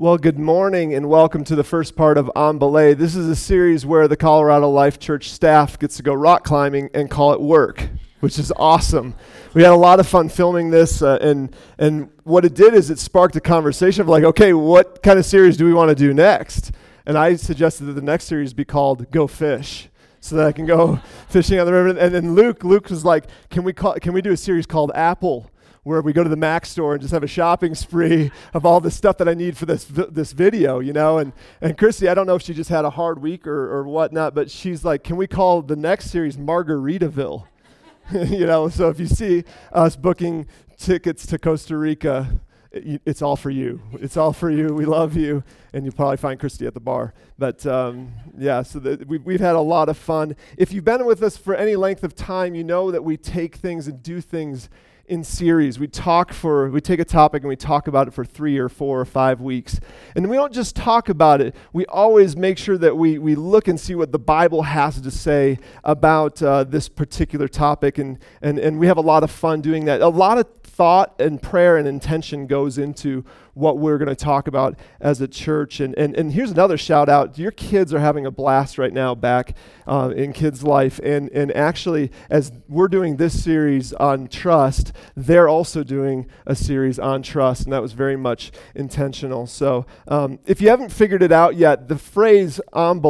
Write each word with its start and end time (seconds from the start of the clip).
Well, 0.00 0.16
good 0.16 0.38
morning 0.38 0.94
and 0.94 1.08
welcome 1.08 1.42
to 1.42 1.56
the 1.56 1.64
first 1.64 1.96
part 1.96 2.18
of 2.18 2.30
On 2.36 2.56
Belay. 2.56 2.94
This 2.94 3.16
is 3.16 3.28
a 3.28 3.34
series 3.34 3.84
where 3.84 4.06
the 4.06 4.16
Colorado 4.16 4.70
Life 4.70 5.00
Church 5.00 5.28
staff 5.28 5.76
gets 5.76 5.96
to 5.96 6.04
go 6.04 6.14
rock 6.14 6.44
climbing 6.44 6.88
and 6.94 7.10
call 7.10 7.32
it 7.32 7.40
work, 7.40 7.88
which 8.20 8.38
is 8.38 8.52
awesome. 8.54 9.16
We 9.54 9.64
had 9.64 9.72
a 9.72 9.76
lot 9.76 9.98
of 9.98 10.06
fun 10.06 10.28
filming 10.28 10.70
this, 10.70 11.02
uh, 11.02 11.18
and 11.20 11.52
and 11.78 12.10
what 12.22 12.44
it 12.44 12.54
did 12.54 12.74
is 12.74 12.90
it 12.90 13.00
sparked 13.00 13.34
a 13.34 13.40
conversation 13.40 14.02
of 14.02 14.08
like, 14.08 14.22
okay, 14.22 14.52
what 14.52 15.02
kind 15.02 15.18
of 15.18 15.24
series 15.24 15.56
do 15.56 15.64
we 15.64 15.74
want 15.74 15.88
to 15.88 15.96
do 15.96 16.14
next? 16.14 16.70
And 17.04 17.18
I 17.18 17.34
suggested 17.34 17.86
that 17.86 17.94
the 17.94 18.00
next 18.00 18.26
series 18.26 18.54
be 18.54 18.64
called 18.64 19.10
Go 19.10 19.26
Fish 19.26 19.88
so 20.20 20.36
that 20.36 20.46
I 20.46 20.52
can 20.52 20.64
go 20.64 21.00
fishing 21.28 21.58
on 21.58 21.66
the 21.66 21.72
river. 21.72 21.98
And 21.98 22.14
then 22.14 22.36
Luke, 22.36 22.62
Luke 22.62 22.88
was 22.88 23.04
like, 23.04 23.24
"Can 23.50 23.64
we 23.64 23.72
call? 23.72 23.94
Can 23.94 24.12
we 24.12 24.22
do 24.22 24.30
a 24.30 24.36
series 24.36 24.64
called 24.64 24.92
Apple?" 24.94 25.50
Where 25.82 26.02
we 26.02 26.12
go 26.12 26.22
to 26.22 26.28
the 26.28 26.36
Mac 26.36 26.66
store 26.66 26.94
and 26.94 27.00
just 27.00 27.12
have 27.12 27.22
a 27.22 27.28
shopping 27.28 27.74
spree 27.74 28.30
of 28.52 28.66
all 28.66 28.80
the 28.80 28.90
stuff 28.90 29.18
that 29.18 29.28
I 29.28 29.34
need 29.34 29.56
for 29.56 29.66
this 29.66 29.84
this 29.84 30.32
video, 30.32 30.80
you 30.80 30.92
know. 30.92 31.18
And 31.18 31.32
and 31.60 31.76
Christy, 31.76 32.08
I 32.08 32.14
don't 32.14 32.26
know 32.26 32.34
if 32.34 32.42
she 32.42 32.54
just 32.54 32.70
had 32.70 32.84
a 32.84 32.90
hard 32.90 33.20
week 33.20 33.46
or 33.46 33.72
or 33.72 33.84
whatnot, 33.84 34.34
but 34.34 34.50
she's 34.50 34.84
like, 34.84 35.04
can 35.04 35.16
we 35.16 35.26
call 35.26 35.62
the 35.62 35.76
next 35.76 36.10
series 36.10 36.36
Margaritaville? 36.36 37.46
you 38.12 38.46
know, 38.46 38.68
so 38.68 38.88
if 38.88 38.98
you 38.98 39.06
see 39.06 39.44
us 39.72 39.94
booking 39.94 40.46
tickets 40.78 41.26
to 41.26 41.38
Costa 41.38 41.76
Rica, 41.76 42.40
it, 42.72 43.02
it's 43.04 43.22
all 43.22 43.36
for 43.36 43.50
you. 43.50 43.82
It's 43.94 44.16
all 44.16 44.32
for 44.32 44.50
you. 44.50 44.68
We 44.74 44.84
love 44.84 45.16
you, 45.16 45.42
and 45.72 45.84
you'll 45.84 45.94
probably 45.94 46.16
find 46.16 46.38
Christy 46.38 46.66
at 46.66 46.74
the 46.74 46.80
bar. 46.80 47.12
But 47.38 47.66
um, 47.66 48.12
yeah, 48.36 48.62
so 48.62 48.78
the, 48.78 49.04
we've, 49.06 49.24
we've 49.24 49.40
had 49.40 49.56
a 49.56 49.60
lot 49.60 49.88
of 49.88 49.96
fun. 49.96 50.36
If 50.56 50.72
you've 50.72 50.84
been 50.84 51.04
with 51.04 51.22
us 51.22 51.36
for 51.36 51.54
any 51.54 51.76
length 51.76 52.02
of 52.02 52.14
time, 52.14 52.54
you 52.54 52.64
know 52.64 52.90
that 52.90 53.04
we 53.04 53.16
take 53.16 53.56
things 53.56 53.88
and 53.88 54.02
do 54.02 54.20
things 54.20 54.68
in 55.08 55.24
series. 55.24 55.78
We 55.78 55.88
talk 55.88 56.32
for, 56.32 56.68
we 56.70 56.80
take 56.80 57.00
a 57.00 57.04
topic 57.04 57.42
and 57.42 57.48
we 57.48 57.56
talk 57.56 57.88
about 57.88 58.08
it 58.08 58.12
for 58.12 58.24
three 58.24 58.58
or 58.58 58.68
four 58.68 59.00
or 59.00 59.04
five 59.04 59.40
weeks. 59.40 59.80
And 60.14 60.28
we 60.28 60.36
don't 60.36 60.52
just 60.52 60.76
talk 60.76 61.08
about 61.08 61.40
it, 61.40 61.54
we 61.72 61.86
always 61.86 62.36
make 62.36 62.58
sure 62.58 62.78
that 62.78 62.96
we, 62.96 63.18
we 63.18 63.34
look 63.34 63.68
and 63.68 63.80
see 63.80 63.94
what 63.94 64.12
the 64.12 64.18
Bible 64.18 64.62
has 64.62 65.00
to 65.00 65.10
say 65.10 65.58
about 65.84 66.42
uh, 66.42 66.64
this 66.64 66.88
particular 66.88 67.48
topic. 67.48 67.98
And, 67.98 68.18
and, 68.42 68.58
and 68.58 68.78
we 68.78 68.86
have 68.86 68.98
a 68.98 69.02
lot 69.02 69.22
of 69.22 69.30
fun 69.30 69.60
doing 69.60 69.86
that. 69.86 70.00
A 70.00 70.08
lot 70.08 70.38
of 70.38 70.57
thought 70.78 71.20
and 71.20 71.42
prayer 71.42 71.76
and 71.76 71.88
intention 71.88 72.46
goes 72.46 72.78
into 72.78 73.24
what 73.52 73.78
we're 73.78 73.98
going 73.98 74.08
to 74.08 74.14
talk 74.14 74.46
about 74.46 74.78
as 75.00 75.20
a 75.20 75.26
church. 75.26 75.80
And, 75.80 75.92
and, 75.98 76.16
and 76.16 76.32
here's 76.32 76.52
another 76.52 76.78
shout 76.78 77.08
out 77.08 77.36
your 77.36 77.50
kids 77.50 77.92
are 77.92 77.98
having 77.98 78.24
a 78.24 78.30
blast 78.30 78.78
right 78.78 78.92
now 78.92 79.16
back 79.16 79.56
uh, 79.88 80.12
in 80.14 80.32
kids' 80.32 80.62
life. 80.62 81.00
And, 81.02 81.30
and 81.30 81.50
actually, 81.56 82.12
as 82.30 82.52
we're 82.68 82.86
doing 82.86 83.16
this 83.16 83.42
series 83.42 83.92
on 83.94 84.28
trust, 84.28 84.92
they're 85.16 85.48
also 85.48 85.82
doing 85.82 86.28
a 86.46 86.54
series 86.54 87.00
on 87.00 87.22
trust. 87.22 87.64
And 87.64 87.72
that 87.72 87.82
was 87.82 87.92
very 87.92 88.16
much 88.16 88.52
intentional. 88.76 89.48
So 89.48 89.84
um, 90.06 90.38
if 90.46 90.60
you 90.60 90.68
haven't 90.68 90.90
figured 90.90 91.24
it 91.24 91.32
out 91.32 91.56
yet, 91.56 91.88
the 91.88 91.98
phrase 91.98 92.60
on 92.72 93.00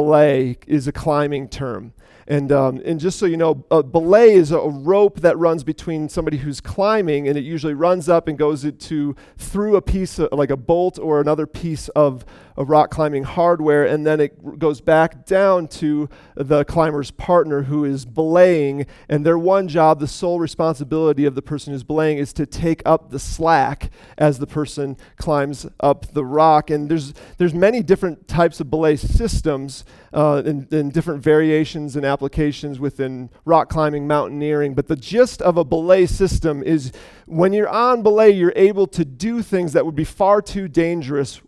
is 0.65 0.87
a 0.87 0.91
climbing 0.91 1.47
term. 1.49 1.93
And, 2.29 2.51
um, 2.51 2.79
and 2.85 2.99
just 2.99 3.17
so 3.17 3.25
you 3.25 3.37
know, 3.37 3.65
a 3.71 3.81
belay 3.81 4.33
is 4.33 4.51
a 4.51 4.59
rope 4.59 5.21
that 5.21 5.35
runs 5.39 5.63
between 5.63 6.07
somebody 6.09 6.37
who's 6.37 6.61
climbing, 6.61 7.27
and 7.27 7.35
it 7.35 7.43
usually 7.43 7.73
runs 7.73 8.07
up 8.07 8.27
and 8.27 8.37
goes 8.37 8.71
to 8.71 9.15
through 9.37 9.75
a 9.75 9.81
piece, 9.81 10.19
of, 10.19 10.31
like 10.31 10.51
a 10.51 10.57
bolt 10.57 10.99
or 10.99 11.19
another 11.21 11.47
piece 11.47 11.89
of, 11.89 12.23
of 12.59 12.69
rock 12.69 12.91
climbing 12.91 13.23
hardware, 13.23 13.85
and 13.85 14.05
then 14.05 14.19
it 14.19 14.59
goes 14.59 14.81
back 14.81 15.25
down 15.25 15.65
to 15.65 16.09
the 16.35 16.65
climber's 16.65 17.09
partner 17.09 17.63
who 17.63 17.85
is 17.85 18.05
belaying. 18.05 18.85
And 19.07 19.25
their 19.25 19.39
one 19.39 19.69
job, 19.69 20.01
the 20.01 20.07
sole 20.07 20.41
responsibility 20.41 21.23
of 21.23 21.35
the 21.35 21.41
person 21.41 21.71
who's 21.71 21.85
belaying, 21.85 22.17
is 22.17 22.33
to 22.33 22.45
take 22.45 22.81
up 22.85 23.11
the 23.11 23.19
slack 23.19 23.91
as 24.17 24.39
the 24.39 24.45
person 24.45 24.97
climbs 25.15 25.67
up 25.79 26.11
the 26.11 26.25
rock. 26.25 26.69
And 26.69 26.91
there's 26.91 27.13
there's 27.37 27.53
many 27.53 27.81
different 27.81 28.27
types 28.27 28.59
of 28.59 28.69
belay 28.69 28.97
systems 28.97 29.85
uh, 30.13 30.43
and, 30.45 30.71
and 30.73 30.91
different 30.91 31.23
variations 31.23 31.95
and 31.95 32.05
applications 32.05 32.77
within 32.77 33.29
rock 33.45 33.69
climbing, 33.69 34.05
mountaineering. 34.05 34.73
But 34.73 34.87
the 34.87 34.97
gist 34.97 35.41
of 35.41 35.55
a 35.55 35.63
belay 35.63 36.05
system 36.05 36.61
is 36.63 36.91
when 37.25 37.53
you're 37.53 37.69
on 37.69 38.01
belay, 38.01 38.31
you're 38.31 38.51
able 38.57 38.87
to 38.87 39.05
do 39.05 39.41
things 39.41 39.71
that 39.71 39.85
would 39.85 39.95
be 39.95 40.03
far 40.03 40.41
too 40.41 40.67
dangerous 40.67 41.41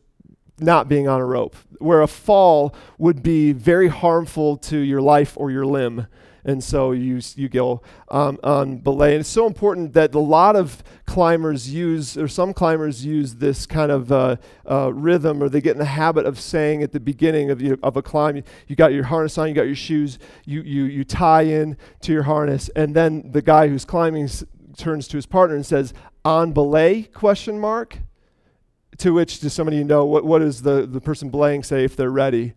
not 0.61 0.87
being 0.87 1.07
on 1.07 1.19
a 1.19 1.25
rope, 1.25 1.55
where 1.79 2.01
a 2.01 2.07
fall 2.07 2.75
would 2.97 3.23
be 3.23 3.51
very 3.51 3.87
harmful 3.87 4.57
to 4.57 4.77
your 4.77 5.01
life 5.01 5.33
or 5.37 5.51
your 5.51 5.65
limb 5.65 6.07
and 6.43 6.63
so 6.63 6.91
you 6.91 7.19
you 7.35 7.49
go 7.49 7.81
um, 8.09 8.39
on 8.43 8.77
belay. 8.77 9.11
And 9.11 9.21
it's 9.21 9.29
so 9.29 9.45
important 9.45 9.93
that 9.93 10.13
a 10.15 10.19
lot 10.19 10.55
of 10.55 10.83
climbers 11.05 11.69
use, 11.73 12.17
or 12.17 12.27
some 12.27 12.53
climbers 12.53 13.05
use 13.05 13.35
this 13.35 13.65
kind 13.65 13.91
of 13.91 14.11
uh, 14.11 14.37
uh, 14.69 14.93
rhythm, 14.93 15.41
or 15.43 15.49
they 15.49 15.61
get 15.61 15.73
in 15.73 15.77
the 15.77 15.85
habit 15.85 16.25
of 16.25 16.39
saying 16.39 16.83
at 16.83 16.91
the 16.91 16.99
beginning 16.99 17.51
of, 17.51 17.59
the, 17.59 17.77
of 17.83 17.97
a 17.97 18.01
climb, 18.01 18.37
you, 18.37 18.43
you 18.67 18.75
got 18.75 18.93
your 18.93 19.03
harness 19.05 19.37
on, 19.37 19.47
you 19.47 19.53
got 19.53 19.63
your 19.63 19.75
shoes, 19.75 20.19
you, 20.45 20.61
you, 20.61 20.85
you 20.85 21.03
tie 21.03 21.43
in 21.43 21.77
to 22.01 22.11
your 22.13 22.23
harness, 22.23 22.69
and 22.75 22.95
then 22.95 23.31
the 23.31 23.41
guy 23.41 23.67
who's 23.67 23.85
climbing 23.85 24.25
s- 24.25 24.43
turns 24.77 25.07
to 25.09 25.17
his 25.17 25.25
partner 25.25 25.55
and 25.55 25.65
says, 25.65 25.93
on 26.23 26.53
belay, 26.53 27.03
question 27.03 27.59
mark? 27.59 27.99
To 28.97 29.13
which 29.13 29.39
does 29.39 29.53
somebody 29.53 29.83
know, 29.83 30.05
what, 30.05 30.25
what 30.25 30.39
does 30.39 30.61
the, 30.61 30.85
the 30.85 31.01
person 31.01 31.29
belaying 31.29 31.63
say 31.63 31.83
if 31.83 31.95
they're 31.95 32.11
ready? 32.11 32.53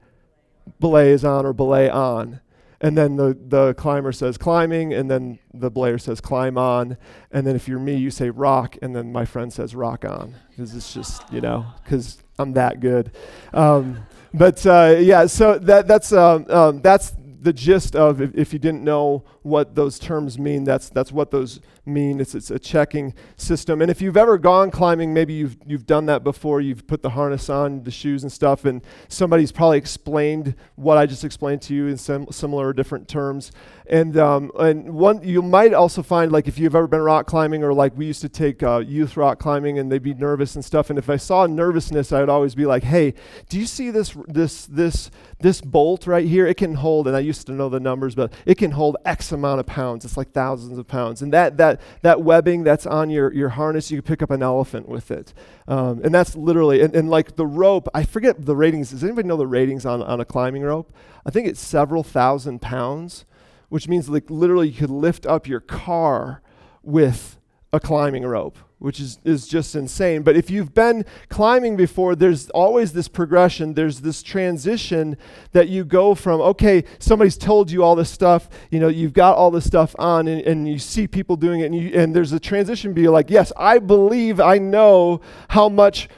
Belay 0.80 1.10
is 1.10 1.24
on 1.24 1.46
or 1.46 1.52
belay 1.52 1.88
on. 1.88 2.40
And 2.80 2.98
then 2.98 3.16
the, 3.16 3.38
the 3.48 3.72
climber 3.74 4.12
says 4.12 4.36
climbing, 4.36 4.92
and 4.92 5.10
then 5.10 5.38
the 5.54 5.70
belayer 5.70 5.98
says 5.98 6.20
climb 6.20 6.58
on. 6.58 6.98
And 7.30 7.46
then 7.46 7.56
if 7.56 7.66
you're 7.66 7.78
me, 7.78 7.94
you 7.96 8.10
say 8.10 8.28
rock, 8.28 8.76
and 8.82 8.94
then 8.94 9.10
my 9.10 9.24
friend 9.24 9.50
says 9.50 9.74
rock 9.74 10.04
on. 10.04 10.34
Because 10.50 10.74
it's 10.74 10.92
just, 10.92 11.22
you 11.32 11.40
know, 11.40 11.64
because 11.82 12.22
I'm 12.38 12.52
that 12.52 12.80
good. 12.80 13.12
Um, 13.54 14.06
but 14.34 14.66
uh, 14.66 14.96
yeah, 14.98 15.24
so 15.26 15.58
that, 15.60 15.86
that's, 15.86 16.12
um, 16.12 16.44
um, 16.50 16.82
that's 16.82 17.14
the 17.40 17.54
gist 17.54 17.96
of 17.96 18.20
if, 18.20 18.34
if, 18.34 18.52
you 18.52 18.58
didn't 18.58 18.82
know 18.82 19.24
what 19.42 19.74
those 19.74 19.98
terms 19.98 20.38
mean, 20.38 20.64
that's, 20.64 20.90
that's 20.90 21.12
what 21.12 21.30
those 21.30 21.60
mean. 21.86 22.20
It's, 22.20 22.34
it's 22.34 22.50
a 22.50 22.58
checking 22.58 23.14
system. 23.36 23.82
And 23.82 23.90
if 23.90 24.00
you've 24.00 24.16
ever 24.16 24.38
gone 24.38 24.70
climbing, 24.70 25.12
maybe 25.12 25.34
you've, 25.34 25.56
you've 25.66 25.86
done 25.86 26.06
that 26.06 26.24
before. 26.24 26.60
You've 26.60 26.86
put 26.86 27.02
the 27.02 27.10
harness 27.10 27.48
on, 27.48 27.82
the 27.82 27.90
shoes 27.90 28.22
and 28.22 28.32
stuff, 28.32 28.64
and 28.64 28.82
somebody's 29.08 29.52
probably 29.52 29.78
explained 29.78 30.54
what 30.76 30.96
I 30.96 31.06
just 31.06 31.24
explained 31.24 31.62
to 31.62 31.74
you 31.74 31.86
in 31.86 31.96
sim- 31.96 32.26
similar 32.30 32.68
or 32.68 32.72
different 32.72 33.08
terms. 33.08 33.52
And, 33.86 34.16
um, 34.16 34.50
and 34.58 34.94
one, 34.94 35.22
you 35.22 35.42
might 35.42 35.74
also 35.74 36.02
find, 36.02 36.32
like, 36.32 36.48
if 36.48 36.58
you've 36.58 36.74
ever 36.74 36.86
been 36.86 37.02
rock 37.02 37.26
climbing, 37.26 37.62
or 37.62 37.74
like 37.74 37.94
we 37.96 38.06
used 38.06 38.22
to 38.22 38.30
take 38.30 38.62
uh, 38.62 38.78
youth 38.78 39.16
rock 39.16 39.38
climbing, 39.38 39.78
and 39.78 39.92
they'd 39.92 40.02
be 40.02 40.14
nervous 40.14 40.54
and 40.54 40.64
stuff. 40.64 40.88
And 40.88 40.98
if 40.98 41.10
I 41.10 41.16
saw 41.16 41.46
nervousness, 41.46 42.10
I 42.10 42.20
would 42.20 42.30
always 42.30 42.54
be 42.54 42.64
like, 42.64 42.82
hey, 42.82 43.12
do 43.50 43.58
you 43.58 43.66
see 43.66 43.90
this, 43.90 44.16
this, 44.26 44.64
this, 44.66 45.10
this 45.40 45.60
bolt 45.60 46.06
right 46.06 46.26
here? 46.26 46.46
It 46.46 46.56
can 46.56 46.74
hold, 46.74 47.06
and 47.06 47.14
I 47.14 47.20
used 47.20 47.46
to 47.46 47.52
know 47.52 47.68
the 47.68 47.78
numbers, 47.80 48.14
but 48.14 48.32
it 48.46 48.56
can 48.56 48.70
hold 48.70 48.96
X 49.04 49.32
amount 49.32 49.60
of 49.60 49.66
pounds. 49.66 50.06
It's 50.06 50.16
like 50.16 50.32
thousands 50.32 50.78
of 50.78 50.88
pounds. 50.88 51.20
And 51.20 51.30
that, 51.34 51.58
that, 51.58 51.73
that 52.02 52.22
webbing 52.22 52.64
that's 52.64 52.86
on 52.86 53.10
your, 53.10 53.32
your 53.32 53.50
harness, 53.50 53.90
you 53.90 54.02
can 54.02 54.06
pick 54.06 54.22
up 54.22 54.30
an 54.30 54.42
elephant 54.42 54.88
with 54.88 55.10
it. 55.10 55.34
Um, 55.68 56.00
and 56.04 56.14
that's 56.14 56.36
literally, 56.36 56.80
and, 56.80 56.94
and 56.94 57.10
like 57.10 57.36
the 57.36 57.46
rope, 57.46 57.88
I 57.94 58.04
forget 58.04 58.44
the 58.44 58.56
ratings. 58.56 58.90
Does 58.90 59.04
anybody 59.04 59.28
know 59.28 59.36
the 59.36 59.46
ratings 59.46 59.86
on, 59.86 60.02
on 60.02 60.20
a 60.20 60.24
climbing 60.24 60.62
rope? 60.62 60.92
I 61.26 61.30
think 61.30 61.48
it's 61.48 61.60
several 61.60 62.02
thousand 62.02 62.60
pounds, 62.60 63.24
which 63.68 63.88
means 63.88 64.08
like 64.08 64.30
literally 64.30 64.68
you 64.68 64.74
could 64.74 64.90
lift 64.90 65.26
up 65.26 65.46
your 65.46 65.60
car 65.60 66.42
with 66.82 67.38
a 67.72 67.80
climbing 67.80 68.24
rope 68.24 68.58
which 68.84 69.00
is, 69.00 69.18
is 69.24 69.48
just 69.48 69.74
insane. 69.74 70.20
But 70.20 70.36
if 70.36 70.50
you've 70.50 70.74
been 70.74 71.06
climbing 71.30 71.74
before, 71.74 72.14
there's 72.14 72.50
always 72.50 72.92
this 72.92 73.08
progression. 73.08 73.72
There's 73.72 74.02
this 74.02 74.22
transition 74.22 75.16
that 75.52 75.70
you 75.70 75.84
go 75.84 76.14
from, 76.14 76.42
okay, 76.42 76.84
somebody's 76.98 77.38
told 77.38 77.70
you 77.70 77.82
all 77.82 77.96
this 77.96 78.10
stuff, 78.10 78.50
you 78.70 78.78
know, 78.78 78.88
you've 78.88 79.14
got 79.14 79.38
all 79.38 79.50
this 79.50 79.64
stuff 79.64 79.96
on, 79.98 80.28
and, 80.28 80.42
and 80.42 80.68
you 80.68 80.78
see 80.78 81.06
people 81.06 81.36
doing 81.36 81.60
it, 81.60 81.64
and, 81.64 81.74
you, 81.74 81.98
and 81.98 82.14
there's 82.14 82.32
a 82.32 82.38
transition 82.38 82.92
be 82.92 83.08
like, 83.08 83.30
yes, 83.30 83.54
I 83.56 83.78
believe, 83.78 84.38
I 84.38 84.58
know 84.58 85.22
how 85.48 85.70
much 85.70 86.10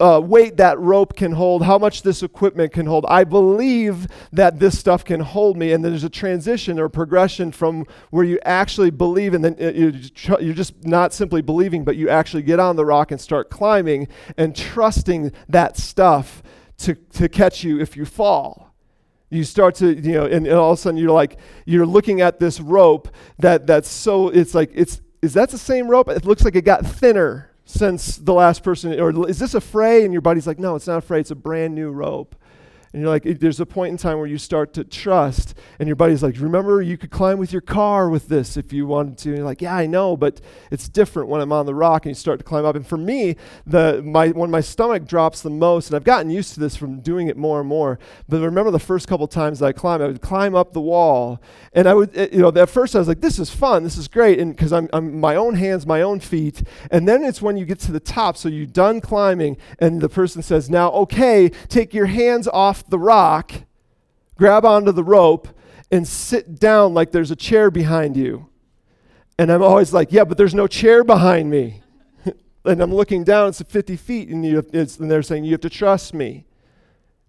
uh, 0.00 0.20
weight 0.22 0.56
that 0.56 0.78
rope 0.78 1.14
can 1.14 1.32
hold, 1.32 1.62
how 1.62 1.78
much 1.78 2.02
this 2.02 2.22
equipment 2.22 2.72
can 2.72 2.86
hold. 2.86 3.06
I 3.08 3.24
believe 3.24 4.08
that 4.32 4.58
this 4.58 4.78
stuff 4.78 5.04
can 5.04 5.20
hold 5.20 5.56
me. 5.56 5.72
And 5.72 5.84
there's 5.84 6.04
a 6.04 6.10
transition 6.10 6.80
or 6.80 6.88
progression 6.88 7.52
from 7.52 7.86
where 8.10 8.24
you 8.24 8.38
actually 8.44 8.90
believe, 8.90 9.34
and 9.34 9.44
then 9.44 9.56
uh, 9.60 10.38
you're 10.40 10.54
just 10.54 10.84
not 10.84 11.12
simply 11.12 11.42
believing, 11.42 11.84
but 11.84 11.96
you 11.96 12.08
actually 12.08 12.42
get 12.42 12.58
on 12.58 12.76
the 12.76 12.84
rock 12.84 13.12
and 13.12 13.20
start 13.20 13.50
climbing 13.50 14.08
and 14.36 14.56
trusting 14.56 15.32
that 15.48 15.76
stuff 15.76 16.42
to, 16.78 16.94
to 16.94 17.28
catch 17.28 17.62
you 17.62 17.80
if 17.80 17.96
you 17.96 18.04
fall. 18.04 18.74
You 19.30 19.44
start 19.44 19.76
to, 19.76 19.94
you 19.94 20.12
know, 20.12 20.24
and, 20.24 20.46
and 20.46 20.56
all 20.56 20.72
of 20.72 20.78
a 20.78 20.82
sudden 20.82 20.98
you're 20.98 21.10
like, 21.10 21.38
you're 21.66 21.86
looking 21.86 22.20
at 22.20 22.40
this 22.40 22.60
rope 22.60 23.08
that 23.38 23.66
that's 23.66 23.88
so, 23.88 24.28
it's 24.28 24.54
like, 24.54 24.70
it's, 24.74 25.00
is 25.22 25.34
that 25.34 25.50
the 25.50 25.58
same 25.58 25.88
rope? 25.88 26.08
It 26.08 26.24
looks 26.24 26.44
like 26.44 26.56
it 26.56 26.62
got 26.62 26.84
thinner 26.84 27.50
since 27.64 28.16
the 28.16 28.34
last 28.34 28.62
person, 28.62 28.98
or 28.98 29.28
is 29.28 29.38
this 29.38 29.54
a 29.54 29.60
fray? 29.60 30.04
And 30.04 30.12
your 30.12 30.20
buddy's 30.20 30.46
like, 30.46 30.58
no, 30.58 30.76
it's 30.76 30.86
not 30.86 30.98
a 30.98 31.00
fray, 31.00 31.20
it's 31.20 31.30
a 31.30 31.36
brand 31.36 31.74
new 31.74 31.90
rope. 31.90 32.36
And 32.94 33.02
you're 33.02 33.10
like, 33.10 33.24
there's 33.40 33.58
a 33.58 33.66
point 33.66 33.90
in 33.90 33.96
time 33.96 34.18
where 34.18 34.28
you 34.28 34.38
start 34.38 34.72
to 34.74 34.84
trust, 34.84 35.58
and 35.80 35.88
your 35.88 35.96
buddy's 35.96 36.22
like, 36.22 36.38
remember, 36.38 36.80
you 36.80 36.96
could 36.96 37.10
climb 37.10 37.38
with 37.38 37.52
your 37.52 37.60
car 37.60 38.08
with 38.08 38.28
this 38.28 38.56
if 38.56 38.72
you 38.72 38.86
wanted 38.86 39.18
to. 39.18 39.30
And 39.30 39.38
you're 39.38 39.44
like, 39.44 39.60
yeah, 39.60 39.74
I 39.74 39.86
know, 39.86 40.16
but 40.16 40.40
it's 40.70 40.88
different 40.88 41.28
when 41.28 41.40
I'm 41.40 41.50
on 41.50 41.66
the 41.66 41.74
rock 41.74 42.06
and 42.06 42.12
you 42.12 42.14
start 42.14 42.38
to 42.38 42.44
climb 42.44 42.64
up. 42.64 42.76
And 42.76 42.86
for 42.86 42.96
me, 42.96 43.34
the 43.66 44.00
my 44.04 44.28
when 44.28 44.48
my 44.48 44.60
stomach 44.60 45.08
drops 45.08 45.42
the 45.42 45.50
most, 45.50 45.88
and 45.88 45.96
I've 45.96 46.04
gotten 46.04 46.30
used 46.30 46.54
to 46.54 46.60
this 46.60 46.76
from 46.76 47.00
doing 47.00 47.26
it 47.26 47.36
more 47.36 47.58
and 47.58 47.68
more. 47.68 47.98
But 48.28 48.40
remember 48.40 48.70
the 48.70 48.78
first 48.78 49.08
couple 49.08 49.26
times 49.26 49.60
I 49.60 49.72
climbed, 49.72 50.00
I 50.00 50.06
would 50.06 50.22
climb 50.22 50.54
up 50.54 50.72
the 50.72 50.80
wall, 50.80 51.42
and 51.72 51.88
I 51.88 51.94
would, 51.94 52.16
eh, 52.16 52.28
you 52.30 52.42
know, 52.42 52.52
at 52.54 52.70
first 52.70 52.94
I 52.94 53.00
was 53.00 53.08
like, 53.08 53.20
this 53.20 53.40
is 53.40 53.50
fun, 53.50 53.82
this 53.82 53.96
is 53.96 54.06
great, 54.06 54.38
and 54.38 54.54
because 54.54 54.72
I'm, 54.72 54.88
I'm 54.92 55.18
my 55.18 55.34
own 55.34 55.56
hands, 55.56 55.84
my 55.84 56.00
own 56.00 56.20
feet. 56.20 56.62
And 56.92 57.08
then 57.08 57.24
it's 57.24 57.42
when 57.42 57.56
you 57.56 57.64
get 57.64 57.80
to 57.80 57.90
the 57.92 57.98
top, 57.98 58.36
so 58.36 58.48
you're 58.48 58.66
done 58.66 59.00
climbing, 59.00 59.56
and 59.80 60.00
the 60.00 60.08
person 60.08 60.42
says, 60.42 60.70
now, 60.70 60.92
okay, 60.92 61.48
take 61.68 61.92
your 61.92 62.06
hands 62.06 62.46
off 62.46 62.83
the 62.88 62.98
rock, 62.98 63.52
grab 64.36 64.64
onto 64.64 64.92
the 64.92 65.04
rope, 65.04 65.48
and 65.90 66.06
sit 66.06 66.58
down 66.58 66.94
like 66.94 67.12
there's 67.12 67.30
a 67.30 67.36
chair 67.36 67.70
behind 67.70 68.16
you. 68.16 68.48
And 69.38 69.50
I'm 69.50 69.62
always 69.62 69.92
like, 69.92 70.12
yeah, 70.12 70.24
but 70.24 70.38
there's 70.38 70.54
no 70.54 70.66
chair 70.66 71.04
behind 71.04 71.50
me. 71.50 71.82
and 72.64 72.80
I'm 72.80 72.94
looking 72.94 73.24
down, 73.24 73.48
it's 73.48 73.62
50 73.62 73.96
feet, 73.96 74.28
and, 74.28 74.44
you, 74.44 74.64
and 74.72 75.10
they're 75.10 75.22
saying, 75.22 75.44
you 75.44 75.52
have 75.52 75.60
to 75.62 75.70
trust 75.70 76.14
me. 76.14 76.46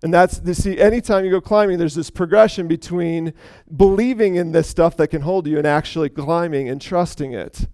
And 0.04 0.14
that's, 0.14 0.40
you 0.46 0.54
see, 0.54 0.80
anytime 0.80 1.26
you 1.26 1.32
go 1.32 1.42
climbing, 1.42 1.80
there's 1.80 1.96
this 1.96 2.12
progression 2.12 2.68
between 2.68 3.34
believing 3.76 4.36
in 4.36 4.52
this 4.52 4.68
stuff 4.68 4.96
that 4.98 5.08
can 5.08 5.22
hold 5.22 5.48
you 5.48 5.58
and 5.58 5.66
actually 5.66 6.10
climbing 6.10 6.70
and 6.70 6.80
trusting 6.82 7.34
it. 7.34 7.68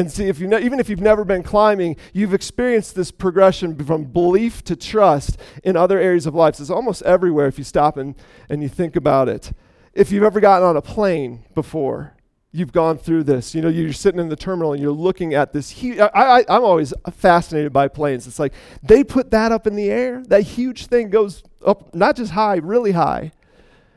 And 0.00 0.10
see, 0.10 0.28
if 0.28 0.38
you 0.38 0.46
ne- 0.46 0.62
even 0.62 0.80
if 0.80 0.88
you've 0.88 1.02
never 1.02 1.26
been 1.26 1.42
climbing, 1.42 1.94
you've 2.14 2.32
experienced 2.32 2.94
this 2.94 3.10
progression 3.10 3.76
from 3.84 4.04
belief 4.04 4.64
to 4.64 4.74
trust 4.74 5.38
in 5.62 5.76
other 5.76 5.98
areas 5.98 6.24
of 6.24 6.34
life. 6.34 6.58
it's 6.58 6.70
almost 6.70 7.02
everywhere 7.02 7.48
if 7.48 7.58
you 7.58 7.64
stop 7.64 7.98
and, 7.98 8.14
and 8.48 8.62
you 8.62 8.68
think 8.70 8.96
about 8.96 9.28
it. 9.28 9.52
If 9.92 10.10
you've 10.10 10.22
ever 10.22 10.40
gotten 10.40 10.66
on 10.66 10.74
a 10.74 10.80
plane 10.80 11.44
before, 11.54 12.14
you've 12.50 12.72
gone 12.72 12.96
through 12.96 13.24
this. 13.24 13.54
You 13.54 13.60
know, 13.60 13.68
you're 13.68 13.92
sitting 13.92 14.18
in 14.18 14.30
the 14.30 14.36
terminal 14.36 14.72
and 14.72 14.80
you're 14.80 14.90
looking 14.90 15.34
at 15.34 15.52
this 15.52 15.68
huge. 15.68 15.98
I, 15.98 16.46
I'm 16.48 16.64
always 16.64 16.94
fascinated 17.12 17.70
by 17.70 17.88
planes. 17.88 18.26
It's 18.26 18.38
like 18.38 18.54
they 18.82 19.04
put 19.04 19.30
that 19.32 19.52
up 19.52 19.66
in 19.66 19.76
the 19.76 19.90
air. 19.90 20.22
That 20.28 20.44
huge 20.44 20.86
thing 20.86 21.10
goes 21.10 21.42
up, 21.66 21.94
not 21.94 22.16
just 22.16 22.32
high, 22.32 22.56
really 22.56 22.92
high. 22.92 23.32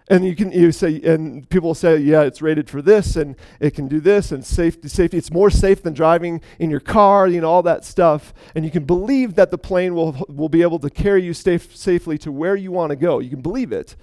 And 0.10 0.26
you 0.26 0.36
can 0.36 0.52
you 0.52 0.72
say, 0.74 1.02
and 1.02 1.50
people 1.50 1.74
say, 1.74 1.98
yeah, 1.98 2.24
it's 2.24 2.42
rated 2.42 2.70
for 2.70 2.82
this, 2.82 3.16
and 3.16 3.38
it 3.62 3.74
can 3.74 3.88
do 3.88 4.02
this, 4.02 4.32
and 4.34 4.46
safety, 4.46 4.90
safety. 4.90 5.18
It's 5.18 5.32
more 5.32 5.50
safe 5.50 5.82
than 5.82 5.94
driving 5.94 6.42
in 6.60 6.70
your 6.70 6.82
car, 6.82 7.28
you 7.28 7.40
know, 7.40 7.50
all 7.50 7.64
that 7.64 7.86
stuff. 7.86 8.34
And 8.54 8.66
you 8.66 8.72
can 8.72 8.84
believe 8.84 9.36
that 9.36 9.50
the 9.50 9.58
plane 9.58 9.96
will 9.96 10.26
will 10.28 10.50
be 10.50 10.62
able 10.62 10.80
to 10.80 10.90
carry 10.90 11.24
you 11.24 11.34
safe, 11.34 11.76
safely 11.76 12.18
to 12.20 12.32
where 12.32 12.56
you 12.56 12.72
want 12.72 12.90
to 12.90 12.98
go. 12.98 13.20
You 13.20 13.30
can 13.30 13.42
believe 13.42 13.72
it, 13.72 13.96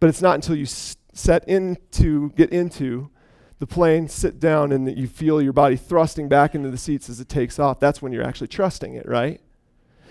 but 0.00 0.10
it's 0.10 0.20
not 0.20 0.34
until 0.34 0.54
you 0.54 0.66
set 0.66 1.48
into 1.48 2.30
get 2.30 2.50
into 2.50 3.10
the 3.58 3.66
plane, 3.66 4.06
sit 4.06 4.38
down, 4.38 4.70
and 4.70 4.96
you 4.96 5.08
feel 5.08 5.40
your 5.40 5.54
body 5.54 5.76
thrusting 5.76 6.28
back 6.28 6.54
into 6.54 6.70
the 6.70 6.78
seats 6.78 7.08
as 7.08 7.20
it 7.20 7.28
takes 7.28 7.58
off. 7.58 7.80
That's 7.80 8.02
when 8.02 8.12
you're 8.12 8.22
actually 8.22 8.48
trusting 8.48 8.94
it, 8.94 9.08
right? 9.08 9.40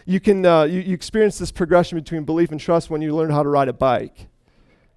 You 0.06 0.20
can 0.20 0.46
uh, 0.48 0.64
you, 0.64 0.80
you 0.80 0.96
experience 0.96 1.38
this 1.38 1.52
progression 1.52 2.00
between 2.00 2.24
belief 2.24 2.52
and 2.52 2.60
trust 2.60 2.90
when 2.90 3.04
you 3.04 3.16
learn 3.16 3.30
how 3.30 3.44
to 3.44 3.50
ride 3.50 3.68
a 3.68 3.74
bike 3.74 4.28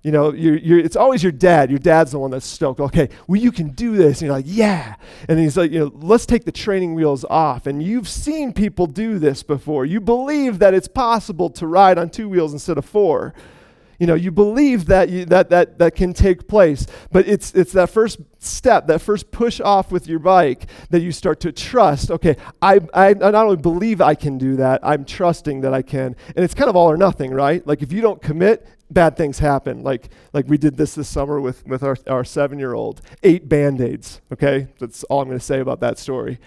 you 0.02 0.12
know, 0.12 0.32
you're, 0.32 0.56
you're, 0.56 0.78
it's 0.78 0.96
always 0.96 1.22
your 1.22 1.32
dad. 1.32 1.68
Your 1.68 1.78
dad's 1.78 2.12
the 2.12 2.18
one 2.18 2.30
that's 2.30 2.46
stoked. 2.46 2.80
Okay, 2.80 3.10
well, 3.26 3.40
you 3.40 3.52
can 3.52 3.68
do 3.70 3.96
this. 3.96 4.20
And 4.20 4.26
you're 4.28 4.36
like, 4.36 4.46
yeah. 4.48 4.94
And 5.28 5.38
he's 5.38 5.56
like, 5.56 5.70
you 5.70 5.78
know, 5.78 5.92
let's 5.94 6.24
take 6.24 6.44
the 6.44 6.52
training 6.52 6.94
wheels 6.94 7.24
off. 7.28 7.66
And 7.66 7.82
you've 7.82 8.08
seen 8.08 8.52
people 8.52 8.86
do 8.86 9.18
this 9.18 9.42
before. 9.42 9.84
You 9.84 10.00
believe 10.00 10.58
that 10.58 10.72
it's 10.72 10.88
possible 10.88 11.50
to 11.50 11.66
ride 11.66 11.98
on 11.98 12.08
two 12.08 12.28
wheels 12.28 12.52
instead 12.54 12.78
of 12.78 12.86
four. 12.86 13.34
You 14.00 14.06
know, 14.06 14.14
you 14.14 14.32
believe 14.32 14.86
that 14.86 15.10
you, 15.10 15.26
that, 15.26 15.50
that 15.50 15.78
that 15.78 15.94
can 15.94 16.14
take 16.14 16.48
place. 16.48 16.86
But 17.12 17.28
it's, 17.28 17.54
it's 17.54 17.72
that 17.72 17.90
first 17.90 18.18
step, 18.38 18.86
that 18.86 19.02
first 19.02 19.30
push 19.30 19.60
off 19.60 19.92
with 19.92 20.08
your 20.08 20.18
bike 20.18 20.66
that 20.88 21.02
you 21.02 21.12
start 21.12 21.38
to 21.40 21.52
trust. 21.52 22.10
Okay, 22.10 22.36
I, 22.62 22.80
I 22.94 23.12
not 23.12 23.34
only 23.34 23.58
believe 23.58 24.00
I 24.00 24.14
can 24.14 24.38
do 24.38 24.56
that, 24.56 24.80
I'm 24.82 25.04
trusting 25.04 25.60
that 25.60 25.74
I 25.74 25.82
can. 25.82 26.16
And 26.34 26.42
it's 26.42 26.54
kind 26.54 26.70
of 26.70 26.76
all 26.76 26.90
or 26.90 26.96
nothing, 26.96 27.30
right? 27.30 27.64
Like 27.66 27.82
if 27.82 27.92
you 27.92 28.00
don't 28.00 28.22
commit, 28.22 28.66
bad 28.90 29.18
things 29.18 29.38
happen. 29.38 29.82
Like, 29.82 30.08
like 30.32 30.48
we 30.48 30.56
did 30.56 30.78
this 30.78 30.94
this 30.94 31.06
summer 31.06 31.38
with, 31.38 31.66
with 31.66 31.82
our, 31.82 31.98
our 32.06 32.24
seven 32.24 32.58
year 32.58 32.72
old. 32.72 33.02
Eight 33.22 33.50
band 33.50 33.82
aids, 33.82 34.22
okay? 34.32 34.68
That's 34.78 35.04
all 35.04 35.20
I'm 35.20 35.28
going 35.28 35.38
to 35.38 35.44
say 35.44 35.60
about 35.60 35.80
that 35.80 35.98
story. 35.98 36.38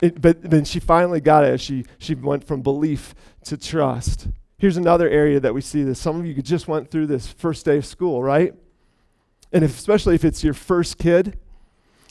It, 0.00 0.18
but 0.18 0.40
then 0.40 0.64
she 0.64 0.80
finally 0.80 1.20
got 1.20 1.44
it. 1.44 1.60
She, 1.60 1.84
she 1.98 2.14
went 2.14 2.44
from 2.44 2.62
belief 2.62 3.14
to 3.44 3.58
trust. 3.58 4.28
Here's 4.64 4.78
another 4.78 5.10
area 5.10 5.38
that 5.40 5.52
we 5.52 5.60
see 5.60 5.82
this. 5.82 6.00
Some 6.00 6.18
of 6.18 6.24
you 6.24 6.32
just 6.40 6.68
went 6.68 6.90
through 6.90 7.06
this 7.06 7.26
first 7.26 7.66
day 7.66 7.76
of 7.76 7.84
school, 7.84 8.22
right? 8.22 8.54
And 9.52 9.62
if, 9.62 9.76
especially 9.76 10.14
if 10.14 10.24
it's 10.24 10.42
your 10.42 10.54
first 10.54 10.96
kid, 10.96 11.36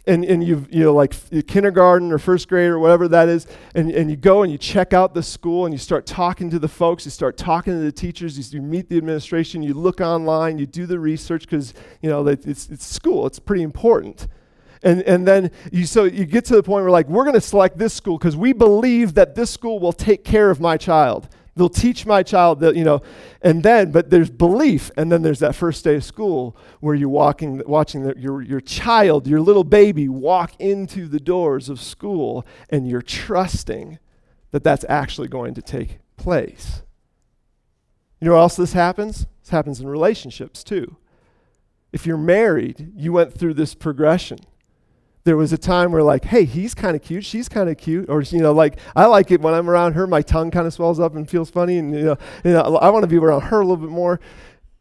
and, 0.05 0.23
and 0.23 0.43
you 0.43 0.67
you 0.69 0.83
know 0.83 0.93
like 0.93 1.15
kindergarten 1.47 2.11
or 2.11 2.19
first 2.19 2.47
grade 2.47 2.69
or 2.69 2.77
whatever 2.77 3.07
that 3.07 3.27
is 3.27 3.47
and, 3.73 3.89
and 3.89 4.11
you 4.11 4.17
go 4.17 4.43
and 4.43 4.51
you 4.51 4.57
check 4.59 4.93
out 4.93 5.15
the 5.15 5.23
school 5.23 5.65
and 5.65 5.73
you 5.73 5.79
start 5.79 6.05
talking 6.05 6.49
to 6.51 6.59
the 6.59 6.67
folks 6.67 7.05
you 7.05 7.09
start 7.09 7.37
talking 7.37 7.73
to 7.73 7.79
the 7.79 7.91
teachers 7.91 8.37
you, 8.37 8.59
you 8.59 8.61
meet 8.61 8.89
the 8.89 8.97
administration 8.97 9.63
you 9.63 9.73
look 9.73 10.01
online 10.01 10.59
you 10.59 10.65
do 10.65 10.85
the 10.85 10.99
research 10.99 11.43
because 11.43 11.73
you 12.01 12.09
know 12.09 12.27
it's, 12.27 12.45
it's 12.45 12.85
school 12.85 13.25
it's 13.25 13.39
pretty 13.39 13.63
important 13.63 14.27
and, 14.83 15.01
and 15.03 15.25
then 15.25 15.49
you 15.71 15.85
so 15.85 16.03
you 16.03 16.25
get 16.25 16.43
to 16.43 16.55
the 16.57 16.63
point 16.63 16.83
where 16.83 16.91
like 16.91 17.07
we're 17.07 17.23
going 17.23 17.33
to 17.33 17.39
select 17.39 17.77
this 17.77 17.93
school 17.93 18.17
because 18.17 18.35
we 18.35 18.51
believe 18.51 19.13
that 19.13 19.35
this 19.35 19.49
school 19.49 19.79
will 19.79 19.93
take 19.93 20.25
care 20.25 20.51
of 20.51 20.59
my 20.59 20.75
child 20.75 21.29
They'll 21.55 21.69
teach 21.69 22.05
my 22.05 22.23
child 22.23 22.61
that, 22.61 22.75
you 22.75 22.83
know, 22.83 23.01
and 23.41 23.61
then, 23.61 23.91
but 23.91 24.09
there's 24.09 24.31
belief, 24.31 24.89
and 24.97 25.11
then 25.11 25.21
there's 25.21 25.39
that 25.39 25.53
first 25.53 25.83
day 25.83 25.95
of 25.95 26.03
school 26.03 26.57
where 26.79 26.95
you're 26.95 27.09
walking, 27.09 27.61
watching 27.67 28.03
the, 28.03 28.15
your, 28.17 28.41
your 28.41 28.59
child, 28.59 29.27
your 29.27 29.39
little 29.39 29.63
baby, 29.63 30.09
walk 30.09 30.53
into 30.59 31.07
the 31.07 31.19
doors 31.19 31.69
of 31.69 31.79
school, 31.79 32.45
and 32.69 32.87
you're 32.87 33.03
trusting 33.03 33.99
that 34.49 34.63
that's 34.63 34.85
actually 34.89 35.27
going 35.27 35.53
to 35.53 35.61
take 35.61 35.99
place. 36.17 36.81
You 38.19 38.29
know 38.29 38.35
what 38.35 38.41
else 38.41 38.55
this 38.55 38.73
happens? 38.73 39.27
This 39.41 39.49
happens 39.49 39.79
in 39.79 39.87
relationships 39.87 40.63
too. 40.63 40.97
If 41.91 42.07
you're 42.07 42.17
married, 42.17 42.93
you 42.95 43.13
went 43.13 43.37
through 43.37 43.53
this 43.53 43.75
progression 43.75 44.39
there 45.25 45.37
was 45.37 45.53
a 45.53 45.57
time 45.57 45.91
where 45.91 46.03
like 46.03 46.25
hey 46.25 46.45
he's 46.45 46.73
kind 46.73 46.95
of 46.95 47.01
cute 47.01 47.23
she's 47.23 47.47
kind 47.47 47.69
of 47.69 47.77
cute 47.77 48.09
or 48.09 48.21
you 48.21 48.39
know 48.39 48.51
like 48.51 48.77
i 48.95 49.05
like 49.05 49.31
it 49.31 49.41
when 49.41 49.53
i'm 49.53 49.69
around 49.69 49.93
her 49.93 50.05
my 50.05 50.21
tongue 50.21 50.51
kind 50.51 50.67
of 50.67 50.73
swells 50.73 50.99
up 50.99 51.15
and 51.15 51.29
feels 51.29 51.49
funny 51.49 51.77
and 51.77 51.93
you 51.93 52.03
know, 52.03 52.17
you 52.43 52.51
know 52.51 52.61
i 52.77 52.89
want 52.89 53.03
to 53.03 53.07
be 53.07 53.17
around 53.17 53.41
her 53.41 53.61
a 53.61 53.65
little 53.65 53.77
bit 53.77 53.89
more 53.89 54.19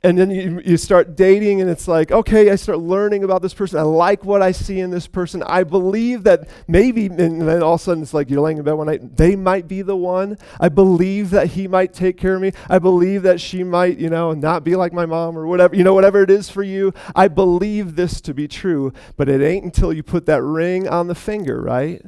and 0.04 0.18
then 0.18 0.30
you, 0.30 0.60
you 0.64 0.76
start 0.76 1.14
dating 1.14 1.60
and 1.60 1.70
it's 1.70 1.86
like 1.86 2.10
okay 2.10 2.50
i 2.50 2.56
start 2.56 2.78
learning 2.78 3.22
about 3.22 3.42
this 3.42 3.54
person. 3.54 3.78
I 3.78 3.82
like 3.82 4.24
what 4.24 4.42
i 4.42 4.52
see 4.52 4.80
in 4.80 4.90
this 4.90 5.06
person. 5.06 5.42
I 5.44 5.64
believe 5.64 6.24
that 6.24 6.48
maybe 6.66 7.06
and 7.06 7.42
then 7.42 7.62
all 7.62 7.74
of 7.74 7.80
a 7.80 7.84
sudden 7.84 8.02
it's 8.02 8.14
like 8.14 8.30
you're 8.30 8.40
laying 8.40 8.58
in 8.58 8.64
bed 8.64 8.72
one 8.72 8.86
night. 8.86 9.16
They 9.16 9.36
might 9.36 9.68
be 9.68 9.82
the 9.82 9.96
one. 9.96 10.38
I 10.60 10.68
believe 10.68 11.30
that 11.30 11.48
he 11.48 11.68
might 11.68 11.92
take 11.92 12.16
care 12.16 12.34
of 12.34 12.42
me. 12.42 12.52
I 12.68 12.78
believe 12.78 13.22
that 13.22 13.40
she 13.40 13.62
might 13.62 13.98
you 13.98 14.10
know 14.10 14.32
not 14.32 14.64
be 14.64 14.76
like 14.76 14.92
my 14.92 15.06
mom 15.06 15.38
or 15.38 15.46
whatever 15.46 15.76
you 15.76 15.84
know 15.84 15.94
whatever 15.94 16.22
it 16.22 16.30
is 16.30 16.50
for 16.50 16.62
you. 16.62 16.92
I 17.14 17.28
believe 17.28 17.96
this 17.96 18.20
to 18.22 18.34
be 18.34 18.48
true 18.48 18.92
but 19.16 19.28
it 19.28 19.40
ain't 19.42 19.64
until 19.64 19.92
you 19.92 20.02
put 20.02 20.26
that 20.26 20.42
ring 20.42 20.88
on 20.88 21.06
the 21.08 21.14
finger 21.14 21.60
right? 21.60 22.02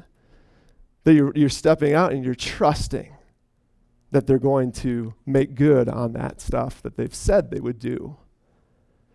That 1.04 1.14
you're, 1.14 1.32
you're 1.34 1.50
stepping 1.50 1.92
out 1.92 2.12
and 2.12 2.24
you're 2.24 2.34
trusting 2.34 3.13
that 4.14 4.28
they're 4.28 4.38
going 4.38 4.70
to 4.70 5.12
make 5.26 5.56
good 5.56 5.88
on 5.88 6.12
that 6.12 6.40
stuff 6.40 6.80
that 6.82 6.96
they've 6.96 7.12
said 7.12 7.50
they 7.50 7.58
would 7.58 7.80
do. 7.80 8.16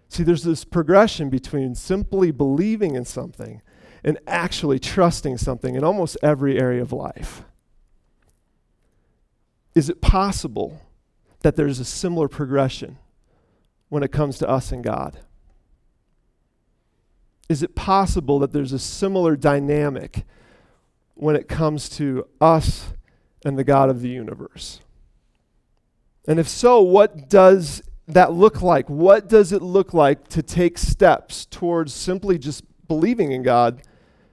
See, 0.10 0.24
there's 0.24 0.44
this 0.44 0.66
progression 0.66 1.30
between 1.30 1.74
simply 1.74 2.32
believing 2.32 2.96
in 2.96 3.06
something 3.06 3.62
and 4.04 4.20
actually 4.28 4.78
trusting 4.78 5.38
something 5.38 5.76
in 5.76 5.86
almost 5.86 6.18
every 6.22 6.60
area 6.60 6.82
of 6.82 6.92
life. 6.92 7.44
Is 9.74 9.90
it 9.90 10.02
possible 10.02 10.82
that 11.44 11.56
there's 11.56 11.80
a 11.80 11.86
similar 11.86 12.28
progression 12.28 12.98
when 13.88 14.04
it 14.04 14.12
comes 14.12 14.38
to 14.40 14.50
us 14.50 14.74
and 14.74 14.84
God? 14.84 15.20
Is 17.48 17.64
it 17.64 17.74
possible 17.74 18.38
that 18.40 18.52
there's 18.52 18.74
a 18.74 18.80
similar 18.80 19.38
dynamic 19.38 20.26
when 21.14 21.38
it 21.38 21.48
comes 21.48 21.88
to 21.92 22.28
us 22.42 22.92
and 23.46 23.58
the 23.58 23.64
God 23.64 23.90
of 23.90 24.02
the 24.02 24.10
universe? 24.10 24.82
And 26.28 26.40
if 26.40 26.48
so, 26.48 26.82
what 26.82 27.30
does 27.30 27.82
that 28.08 28.34
look 28.34 28.62
like? 28.62 28.90
What 28.90 29.30
does 29.30 29.52
it 29.52 29.62
look 29.62 29.94
like 29.94 30.28
to 30.30 30.42
take 30.42 30.78
steps 30.78 31.46
towards 31.46 31.94
simply 31.94 32.38
just 32.38 32.64
believing 32.88 33.32
in 33.32 33.44
God 33.44 33.82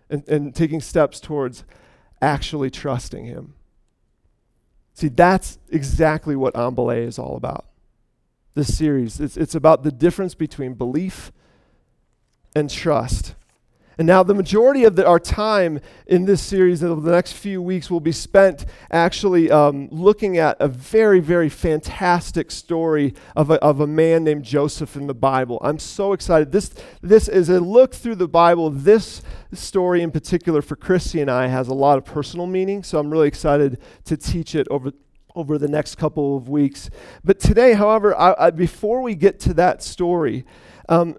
and, 0.08 0.26
and 0.28 0.54
taking 0.54 0.80
steps 0.80 1.20
towards 1.20 1.64
actually 2.20 2.70
trusting 2.70 3.26
Him? 3.26 3.54
See, 4.94 5.08
that's 5.08 5.58
exactly 5.68 6.36
what 6.36 6.56
On 6.56 6.74
is 6.96 7.18
all 7.18 7.36
about. 7.36 7.66
This 8.54 8.74
series, 8.74 9.20
it's, 9.20 9.36
it's 9.36 9.54
about 9.54 9.82
the 9.82 9.92
difference 9.92 10.34
between 10.34 10.72
belief 10.72 11.30
and 12.54 12.70
trust. 12.70 13.34
And 13.98 14.06
now, 14.06 14.22
the 14.22 14.34
majority 14.34 14.84
of 14.84 14.94
the, 14.94 15.06
our 15.06 15.18
time 15.18 15.80
in 16.06 16.26
this 16.26 16.42
series, 16.42 16.82
of 16.82 17.02
the 17.02 17.12
next 17.12 17.32
few 17.32 17.62
weeks, 17.62 17.90
will 17.90 18.00
be 18.00 18.12
spent 18.12 18.66
actually 18.90 19.50
um, 19.50 19.88
looking 19.90 20.36
at 20.36 20.58
a 20.60 20.68
very, 20.68 21.18
very 21.18 21.48
fantastic 21.48 22.50
story 22.50 23.14
of 23.34 23.50
a, 23.50 23.54
of 23.62 23.80
a 23.80 23.86
man 23.86 24.22
named 24.22 24.44
Joseph 24.44 24.96
in 24.96 25.06
the 25.06 25.14
Bible. 25.14 25.58
I'm 25.62 25.78
so 25.78 26.12
excited. 26.12 26.52
This, 26.52 26.74
this 27.00 27.26
is 27.26 27.48
a 27.48 27.58
look 27.58 27.94
through 27.94 28.16
the 28.16 28.28
Bible. 28.28 28.68
This 28.68 29.22
story, 29.54 30.02
in 30.02 30.10
particular, 30.10 30.60
for 30.60 30.76
Christy 30.76 31.22
and 31.22 31.30
I, 31.30 31.46
has 31.46 31.68
a 31.68 31.74
lot 31.74 31.96
of 31.96 32.04
personal 32.04 32.46
meaning. 32.46 32.82
So 32.82 32.98
I'm 32.98 33.10
really 33.10 33.28
excited 33.28 33.80
to 34.04 34.16
teach 34.18 34.54
it 34.54 34.66
over, 34.70 34.92
over 35.34 35.56
the 35.56 35.68
next 35.68 35.94
couple 35.94 36.36
of 36.36 36.50
weeks. 36.50 36.90
But 37.24 37.40
today, 37.40 37.72
however, 37.72 38.14
I, 38.14 38.34
I, 38.38 38.50
before 38.50 39.00
we 39.00 39.14
get 39.14 39.40
to 39.40 39.54
that 39.54 39.82
story, 39.82 40.44
um, 40.90 41.16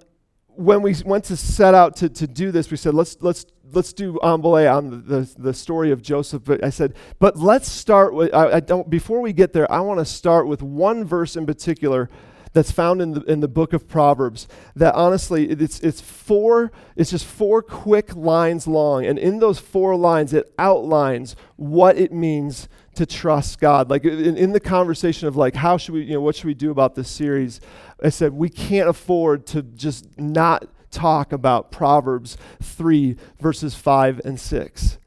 when 0.57 0.81
we 0.81 0.95
went 1.05 1.25
to 1.25 1.37
set 1.37 1.73
out 1.73 1.95
to, 1.97 2.09
to 2.09 2.27
do 2.27 2.51
this, 2.51 2.71
we 2.71 2.77
said, 2.77 2.93
let's, 2.93 3.17
let's, 3.21 3.45
let's 3.71 3.93
do 3.93 4.17
on 4.19 4.41
the, 4.41 4.97
the, 4.97 5.35
the, 5.37 5.53
story 5.53 5.91
of 5.91 6.01
Joseph. 6.01 6.43
But 6.43 6.63
I 6.63 6.71
said, 6.71 6.95
but 7.19 7.37
let's 7.37 7.69
start 7.69 8.13
with, 8.13 8.33
I, 8.33 8.53
I 8.53 8.59
don't, 8.59 8.89
before 8.89 9.21
we 9.21 9.33
get 9.33 9.53
there, 9.53 9.71
I 9.71 9.79
want 9.81 9.99
to 9.99 10.05
start 10.05 10.47
with 10.47 10.63
one 10.63 11.05
verse 11.05 11.35
in 11.35 11.45
particular 11.45 12.09
that's 12.53 12.71
found 12.71 13.01
in 13.03 13.11
the, 13.11 13.21
in 13.23 13.39
the 13.39 13.47
book 13.47 13.71
of 13.71 13.87
Proverbs 13.87 14.47
that 14.75 14.95
honestly, 14.95 15.47
it's, 15.47 15.79
it's 15.81 16.01
four, 16.01 16.71
it's 16.95 17.11
just 17.11 17.25
four 17.25 17.61
quick 17.61 18.15
lines 18.15 18.67
long. 18.67 19.05
And 19.05 19.19
in 19.19 19.37
those 19.37 19.59
four 19.59 19.95
lines, 19.95 20.33
it 20.33 20.51
outlines 20.57 21.35
what 21.55 21.97
it 21.97 22.11
means 22.11 22.67
to 22.98 23.06
trust 23.06 23.60
God. 23.60 23.89
Like 23.89 24.04
in, 24.06 24.38
in 24.38 24.51
the 24.51 24.60
conversation 24.60 25.27
of 25.27 25.36
like, 25.36 25.56
how 25.56 25.77
should 25.77 25.94
we, 25.94 26.04
you 26.04 26.13
know, 26.13 26.22
what 26.22 26.36
should 26.36 26.46
we 26.46 26.54
do 26.54 26.72
about 26.72 26.96
this 26.96 27.10
series? 27.10 27.62
I 28.04 28.10
said, 28.10 28.34
we 28.34 28.50
can't 28.50 28.89
afford 28.89 29.46
to 29.48 29.62
just 29.62 30.20
not 30.20 30.68
talk 30.92 31.32
about 31.32 31.72
Proverbs 31.72 32.38
3, 32.62 33.16
verses 33.39 33.75
5 33.75 34.22
and 34.25 34.39
6. 34.39 34.98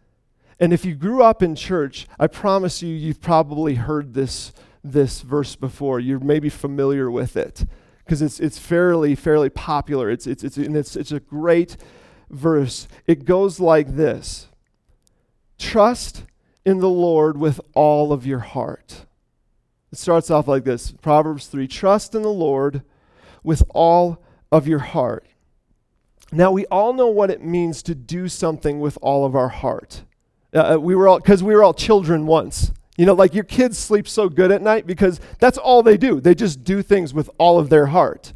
And 0.61 0.73
if 0.73 0.85
you 0.85 0.95
grew 0.95 1.23
up 1.23 1.43
in 1.43 1.55
church, 1.55 2.07
I 2.19 2.27
promise 2.27 2.83
you, 2.83 2.95
you've 2.95 3.21
probably 3.21 3.75
heard 3.75 4.15
this, 4.15 4.53
this 4.85 5.23
verse 5.23 5.57
before. 5.57 5.99
You're 5.99 6.21
maybe 6.21 6.49
familiar 6.49 7.11
with 7.11 7.37
it 7.37 7.65
because 8.05 8.23
it's, 8.23 8.39
it's 8.39 8.59
fairly, 8.59 9.15
fairly 9.15 9.51
popular. 9.51 10.11
It's, 10.11 10.27
it's, 10.27 10.45
it's, 10.45 10.57
and 10.57 10.77
it's, 10.77 10.97
it's 10.97 11.13
a 11.13 11.21
great 11.21 11.77
verse. 12.29 12.87
It 13.07 13.25
goes 13.25 13.59
like 13.59 13.97
this 13.97 14.49
Trust 15.59 16.25
in 16.65 16.79
the 16.79 16.89
Lord 16.89 17.37
with 17.37 17.61
all 17.75 18.13
of 18.13 18.27
your 18.27 18.41
heart 18.41 19.07
it 19.93 19.99
starts 19.99 20.31
off 20.31 20.47
like 20.47 20.65
this 20.65 20.93
Proverbs 20.93 21.47
3 21.47 21.67
Trust 21.67 22.15
in 22.15 22.23
the 22.23 22.29
Lord 22.29 22.83
with 23.43 23.63
all 23.71 24.23
of 24.53 24.69
your 24.69 24.79
heart. 24.79 25.27
Now, 26.33 26.53
we 26.53 26.67
all 26.67 26.93
know 26.93 27.09
what 27.09 27.31
it 27.31 27.43
means 27.43 27.83
to 27.85 27.95
do 27.95 28.29
something 28.29 28.79
with 28.79 28.97
all 29.03 29.25
of 29.25 29.35
our 29.35 29.49
heart. 29.49 30.05
Uh, 30.55 30.75
uh 30.75 30.77
we 30.79 30.95
were 30.95 31.09
all, 31.09 31.19
because 31.19 31.43
we 31.43 31.55
were 31.55 31.65
all 31.65 31.75
children 31.75 32.27
once. 32.27 32.73
You 32.97 33.07
know, 33.07 33.15
like 33.15 33.35
your 33.35 33.45
kids 33.45 33.79
sleep 33.79 34.07
so 34.07 34.29
good 34.29 34.53
at 34.53 34.63
night 34.63 34.87
because 34.87 35.21
that's 35.39 35.59
all 35.59 35.83
they 35.83 35.97
do. 35.97 36.21
They 36.21 36.35
just 36.35 36.63
do 36.63 36.83
things 36.83 37.15
with 37.15 37.31
all 37.39 37.59
of 37.59 37.69
their 37.69 37.87
heart. 37.87 38.33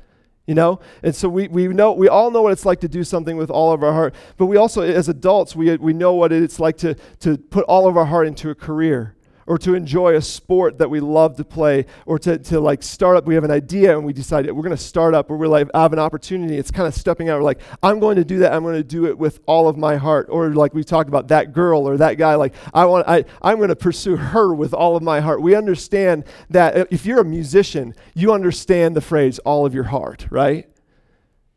You 0.47 0.55
know? 0.55 0.81
And 1.03 1.15
so 1.15 1.29
we, 1.29 1.49
we 1.49 1.69
know 1.69 1.93
we 1.93 2.09
all 2.09 2.31
know 2.31 2.43
what 2.43 2.53
it's 2.53 2.67
like 2.67 2.81
to 2.81 2.89
do 2.89 3.03
something 3.03 3.37
with 3.37 3.51
all 3.51 3.73
of 3.73 3.83
our 3.83 3.93
heart. 3.93 4.15
But 4.37 4.47
we 4.47 4.57
also, 4.57 4.83
as 4.83 5.09
adults, 5.09 5.57
we, 5.57 5.77
we 5.77 5.93
know 5.93 6.13
what 6.15 6.33
it's 6.33 6.61
like 6.61 6.77
to, 6.79 6.95
to 7.21 7.39
put 7.39 7.65
all 7.65 7.89
of 7.89 7.97
our 7.97 8.05
heart 8.05 8.27
into 8.27 8.51
a 8.51 8.55
career 8.55 9.14
or 9.47 9.59
to 9.59 9.75
enjoy 9.75 10.15
a 10.15 10.23
sport 10.23 10.79
that 10.79 10.91
we 10.91 11.01
love 11.01 11.37
to 11.37 11.45
play 11.45 11.87
or 12.07 12.19
to, 12.21 12.39
to 12.39 12.61
like 12.61 12.83
start 12.83 13.17
up. 13.17 13.27
We 13.27 13.35
have 13.35 13.45
an 13.45 13.51
idea 13.51 13.97
and 13.97 14.05
we 14.05 14.13
decide 14.13 14.51
we're 14.51 14.63
going 14.63 14.77
to 14.77 14.83
start 14.83 15.15
up 15.15 15.31
or 15.31 15.37
we're 15.37 15.49
like 15.49 15.69
I 15.75 15.83
have 15.83 15.93
an 15.93 15.99
opportunity. 15.99 16.57
It's 16.57 16.71
kind 16.71 16.87
of 16.89 16.95
stepping 16.95 17.29
out. 17.29 17.39
We're 17.39 17.45
like 17.45 17.61
i'm 17.83 18.01
going 18.01 18.17
to 18.17 18.25
do 18.25 18.39
that. 18.39 18.53
I'm 18.53 18.63
going 18.63 18.77
to 18.77 18.85
do 18.85 19.07
it 19.07 19.19
with 19.19 19.41
all 19.47 19.69
of 19.69 19.77
my 19.77 19.97
heart. 19.97 20.29
Or 20.31 20.51
like 20.51 20.75
we 20.75 20.85
talked 20.85 21.09
about 21.09 21.29
that 21.29 21.53
girl 21.53 21.89
or 21.89 21.97
that 21.99 22.15
guy 22.15 22.35
like 22.35 22.55
i 22.73 22.85
want 22.85 23.07
I, 23.09 23.25
i'm 23.43 23.57
going 23.59 23.69
to 23.69 23.77
pursue 23.77 24.17
her 24.17 24.55
with 24.55 24.75
all 24.75 24.97
of 24.97 25.03
my 25.03 25.21
heart. 25.21 25.43
We 25.43 25.55
understand 25.55 26.25
that 26.51 26.77
uh, 26.77 26.85
if 26.91 27.07
you're 27.07 27.21
a 27.21 27.25
musician 27.25 27.95
you 28.15 28.33
understand 28.33 28.97
the 28.97 29.01
phrase 29.01 29.39
all 29.41 29.67
of 29.67 29.75
your 29.75 29.85
heart 29.85 30.27
right? 30.31 30.69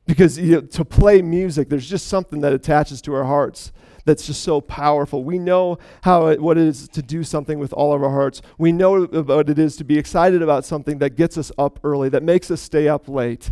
Because 0.06 0.38
you 0.38 0.56
know, 0.56 0.62
to 0.62 0.86
play 0.86 1.22
music 1.22 1.70
there's 1.70 1.90
just 1.90 2.08
something 2.08 2.42
that 2.42 2.54
attaches 2.54 3.02
to 3.04 3.14
our 3.14 3.26
hearts 3.26 3.72
that's 4.08 4.26
just 4.26 4.42
so 4.42 4.62
powerful. 4.62 5.24
We 5.26 5.38
know 5.38 5.78
how 6.02 6.28
it, 6.28 6.42
what 6.42 6.58
it 6.58 6.66
is 6.66 6.88
to 6.88 7.02
do 7.02 7.26
something 7.26 7.60
with 7.60 7.74
all 7.74 7.94
of 7.94 8.02
our 8.02 8.10
hearts. 8.10 8.42
We 8.58 8.72
know 8.72 9.04
what 9.04 9.50
it 9.50 9.60
is 9.60 9.76
to 9.76 9.84
be 9.84 10.00
excited 10.00 10.42
about 10.42 10.64
something 10.64 11.00
that 11.00 11.18
gets 11.18 11.38
us 11.38 11.52
up 11.58 11.78
early, 11.84 12.08
that 12.10 12.24
makes 12.24 12.50
us 12.50 12.62
stay 12.62 12.88
up 12.88 13.10
late, 13.10 13.52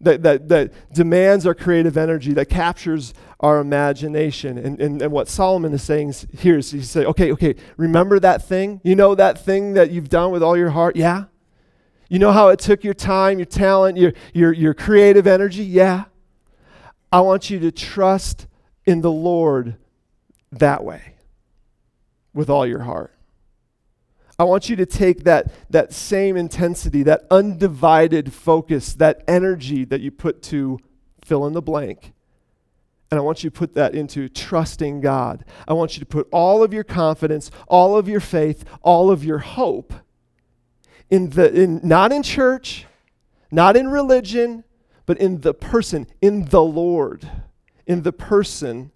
that, 0.00 0.22
that, 0.22 0.48
that 0.48 0.72
demands 0.94 1.46
our 1.46 1.54
creative 1.54 1.98
energy, 1.98 2.32
that 2.32 2.48
captures 2.48 3.12
our 3.38 3.60
imagination. 3.60 4.56
And, 4.56 4.80
and, 4.80 5.02
and 5.02 5.12
what 5.12 5.28
Solomon 5.28 5.74
is 5.74 5.82
saying 5.82 6.14
here 6.38 6.56
is 6.56 6.70
he's 6.70 6.90
say, 6.90 7.04
okay, 7.04 7.30
okay, 7.32 7.54
remember 7.76 8.18
that 8.18 8.42
thing? 8.42 8.80
You 8.82 8.96
know 8.96 9.14
that 9.14 9.44
thing 9.44 9.74
that 9.74 9.90
you've 9.90 10.08
done 10.08 10.32
with 10.32 10.42
all 10.42 10.56
your 10.56 10.70
heart? 10.70 10.96
Yeah. 10.96 11.24
You 12.08 12.18
know 12.18 12.32
how 12.32 12.48
it 12.48 12.58
took 12.60 12.82
your 12.82 12.94
time, 12.94 13.38
your 13.38 13.44
talent, 13.44 13.98
your, 13.98 14.14
your, 14.32 14.54
your 14.54 14.72
creative 14.72 15.26
energy? 15.26 15.64
Yeah. 15.64 16.04
I 17.12 17.20
want 17.20 17.50
you 17.50 17.58
to 17.60 17.70
trust 17.70 18.46
in 18.90 19.02
the 19.02 19.10
Lord 19.10 19.76
that 20.50 20.82
way 20.84 21.14
with 22.34 22.50
all 22.50 22.66
your 22.66 22.80
heart. 22.80 23.14
I 24.36 24.44
want 24.44 24.68
you 24.68 24.76
to 24.76 24.86
take 24.86 25.24
that, 25.24 25.52
that 25.70 25.92
same 25.92 26.36
intensity, 26.36 27.04
that 27.04 27.22
undivided 27.30 28.32
focus, 28.32 28.94
that 28.94 29.22
energy 29.28 29.84
that 29.84 30.00
you 30.00 30.10
put 30.10 30.42
to 30.44 30.80
fill 31.24 31.46
in 31.46 31.52
the 31.52 31.62
blank, 31.62 32.12
and 33.10 33.18
I 33.18 33.22
want 33.22 33.44
you 33.44 33.50
to 33.50 33.56
put 33.56 33.74
that 33.74 33.94
into 33.94 34.28
trusting 34.28 35.00
God. 35.00 35.44
I 35.68 35.72
want 35.72 35.96
you 35.96 36.00
to 36.00 36.06
put 36.06 36.28
all 36.32 36.62
of 36.62 36.72
your 36.72 36.84
confidence, 36.84 37.50
all 37.68 37.96
of 37.96 38.08
your 38.08 38.20
faith, 38.20 38.64
all 38.82 39.10
of 39.10 39.24
your 39.24 39.38
hope 39.38 39.92
in 41.10 41.30
the 41.30 41.52
in 41.52 41.80
not 41.82 42.12
in 42.12 42.22
church, 42.22 42.86
not 43.50 43.76
in 43.76 43.88
religion, 43.88 44.62
but 45.06 45.18
in 45.18 45.40
the 45.40 45.52
person, 45.52 46.06
in 46.20 46.46
the 46.46 46.62
Lord 46.62 47.28
in 47.86 48.02
the 48.02 48.12
person 48.12 48.90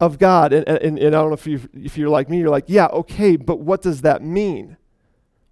of 0.00 0.18
God. 0.18 0.52
And, 0.52 0.66
and, 0.68 0.98
and 0.98 1.14
I 1.14 1.20
don't 1.20 1.30
know 1.30 1.34
if, 1.34 1.46
you 1.46 1.60
if 1.74 1.98
you're 1.98 2.08
like 2.08 2.28
me, 2.28 2.38
you're 2.38 2.50
like, 2.50 2.64
yeah, 2.66 2.86
okay, 2.86 3.36
but 3.36 3.60
what 3.60 3.82
does 3.82 4.02
that 4.02 4.22
mean? 4.22 4.76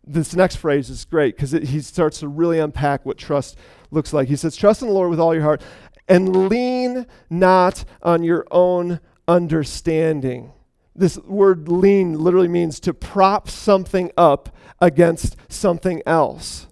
This 0.06 0.36
next 0.36 0.56
phrase 0.56 0.88
is 0.88 1.04
great 1.04 1.36
because 1.36 1.50
he 1.50 1.80
starts 1.80 2.20
to 2.20 2.28
really 2.28 2.60
unpack 2.60 3.04
what 3.04 3.18
trust 3.18 3.56
looks 3.90 4.12
like. 4.12 4.28
He 4.28 4.36
says, 4.36 4.54
Trust 4.56 4.82
in 4.82 4.88
the 4.88 4.94
Lord 4.94 5.10
with 5.10 5.18
all 5.18 5.34
your 5.34 5.42
heart 5.42 5.62
and 6.06 6.48
lean 6.48 7.06
not 7.28 7.84
on 8.02 8.22
your 8.22 8.46
own 8.52 9.00
understanding. 9.26 10.52
This 10.94 11.18
word 11.18 11.68
lean 11.68 12.18
literally 12.18 12.48
means 12.48 12.78
to 12.80 12.94
prop 12.94 13.50
something 13.50 14.12
up 14.16 14.54
against 14.80 15.36
something 15.48 16.02
else. 16.06 16.68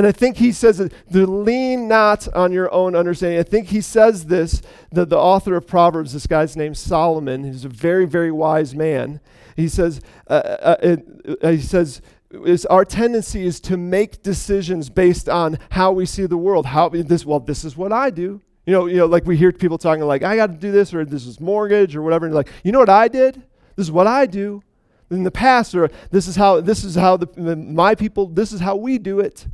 And 0.00 0.06
I 0.06 0.12
think 0.12 0.38
he 0.38 0.50
says 0.50 0.80
it, 0.80 0.94
to 1.12 1.26
lean 1.26 1.86
not 1.86 2.26
on 2.34 2.52
your 2.52 2.72
own 2.72 2.96
understanding. 2.96 3.38
I 3.38 3.42
think 3.42 3.68
he 3.68 3.82
says 3.82 4.24
this, 4.24 4.62
the, 4.90 5.04
the 5.04 5.18
author 5.18 5.56
of 5.56 5.66
Proverbs, 5.66 6.14
this 6.14 6.26
guy's 6.26 6.56
named 6.56 6.78
Solomon. 6.78 7.44
He's 7.44 7.66
a 7.66 7.68
very, 7.68 8.06
very 8.06 8.32
wise 8.32 8.74
man. 8.74 9.20
He 9.56 9.68
says, 9.68 10.00
uh, 10.26 10.32
uh, 10.32 10.96
uh, 11.42 11.50
he 11.50 11.60
says, 11.60 12.00
is 12.46 12.64
our 12.64 12.86
tendency 12.86 13.44
is 13.44 13.60
to 13.60 13.76
make 13.76 14.22
decisions 14.22 14.88
based 14.88 15.28
on 15.28 15.58
how 15.72 15.92
we 15.92 16.06
see 16.06 16.24
the 16.24 16.38
world. 16.38 16.64
How 16.64 16.88
this 16.88 17.26
well, 17.26 17.40
this 17.40 17.62
is 17.62 17.76
what 17.76 17.92
I 17.92 18.08
do. 18.08 18.40
You 18.64 18.72
know, 18.72 18.86
you 18.86 18.96
know, 18.96 19.06
like 19.06 19.26
we 19.26 19.36
hear 19.36 19.52
people 19.52 19.76
talking 19.76 20.02
like, 20.04 20.22
I 20.22 20.34
got 20.34 20.46
to 20.46 20.56
do 20.56 20.72
this, 20.72 20.94
or 20.94 21.04
this 21.04 21.26
is 21.26 21.40
mortgage, 21.40 21.94
or 21.94 22.00
whatever. 22.00 22.24
And 22.24 22.34
like, 22.34 22.48
you 22.64 22.72
know 22.72 22.78
what 22.78 22.88
I 22.88 23.08
did? 23.08 23.34
This 23.76 23.88
is 23.88 23.92
what 23.92 24.06
I 24.06 24.24
do. 24.24 24.62
In 25.10 25.24
the 25.24 25.30
past, 25.30 25.74
or 25.74 25.90
this 26.10 26.26
is 26.26 26.36
how 26.36 26.62
this 26.62 26.84
is 26.84 26.94
how 26.94 27.18
the, 27.18 27.54
my 27.54 27.94
people. 27.94 28.28
This 28.28 28.50
is 28.50 28.60
how 28.60 28.76
we 28.76 28.96
do 28.96 29.20
it. 29.20 29.46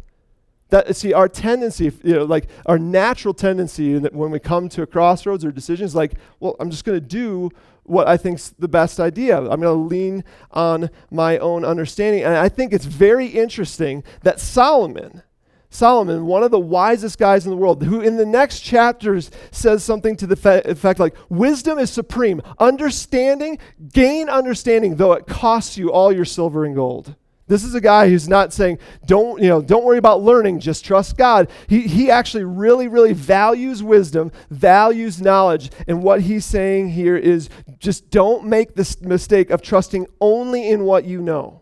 That 0.71 0.97
see 0.97 1.13
our 1.13 1.29
tendency, 1.29 1.93
you 2.03 2.15
know, 2.15 2.25
like 2.25 2.49
our 2.67 2.79
natural 2.79 3.35
tendency 3.35 3.99
that 3.99 4.13
when 4.13 4.33
we 4.33 4.41
come 4.41 4.69
to 4.71 4.83
a 4.83 4.87
crossroads 4.87 5.45
or 5.45 5.53
decisions, 5.53 5.95
like, 5.95 6.15
well, 6.41 6.57
I'm 6.59 6.71
just 6.71 6.85
going 6.85 6.99
to 6.99 7.07
do 7.07 7.51
what 7.85 8.09
I 8.09 8.17
think's 8.17 8.51
the 8.59 8.67
best 8.67 8.99
idea. 8.99 9.39
I'm 9.39 9.61
going 9.61 9.63
to 9.63 9.73
lean 9.73 10.25
on 10.51 10.91
my 11.11 11.39
own 11.39 11.65
understanding, 11.65 12.25
and 12.25 12.35
I 12.35 12.49
think 12.49 12.73
it's 12.73 12.85
very 12.85 13.27
interesting 13.27 14.03
that 14.23 14.41
Solomon, 14.41 15.23
Solomon, 15.71 16.27
one 16.27 16.43
of 16.43 16.51
the 16.51 16.59
wisest 16.59 17.19
guys 17.19 17.45
in 17.45 17.51
the 17.51 17.57
world, 17.57 17.85
who 17.85 18.01
in 18.01 18.17
the 18.17 18.27
next 18.27 18.61
chapters 18.61 19.31
says 19.53 19.85
something 19.85 20.17
to 20.17 20.27
the 20.27 20.37
fe- 20.37 20.63
effect 20.65 20.99
like, 20.99 21.17
wisdom 21.29 21.79
is 21.79 21.91
supreme. 21.91 22.43
Understanding, 22.59 23.59
gain 23.93 24.29
understanding, 24.29 24.97
though 24.97 25.13
it 25.13 25.27
costs 25.27 25.77
you 25.77 25.93
all 25.93 26.13
your 26.13 26.25
silver 26.25 26.65
and 26.65 26.75
gold. 26.75 27.15
This 27.49 27.63
is 27.63 27.77
a 27.77 27.81
guy 27.81 28.09
who's 28.09 28.29
not 28.29 28.53
saying, 28.53 28.79
don't, 29.07 29.41
you 29.41 29.49
know, 29.49 29.63
don't 29.63 29.85
worry 29.85 29.99
about 29.99 30.21
learning, 30.21 30.59
just 30.59 30.85
trust 30.85 31.17
God. 31.17 31.49
He, 31.69 31.83
he 31.83 32.11
actually 32.11 32.43
really, 32.43 32.89
really 32.89 33.13
values 33.13 33.85
wisdom, 33.85 34.33
values 34.51 35.21
knowledge. 35.21 35.71
And 35.87 36.03
what 36.03 36.23
he's 36.23 36.45
saying 36.45 36.91
here 36.91 37.17
is 37.17 37.49
just 37.79 38.11
don't 38.11 38.47
make 38.47 38.75
this 38.75 39.01
mistake 39.01 39.51
of 39.51 39.63
trusting 39.63 40.07
only 40.21 40.69
in 40.69 40.85
what 40.85 41.05
you 41.05 41.23
know, 41.23 41.61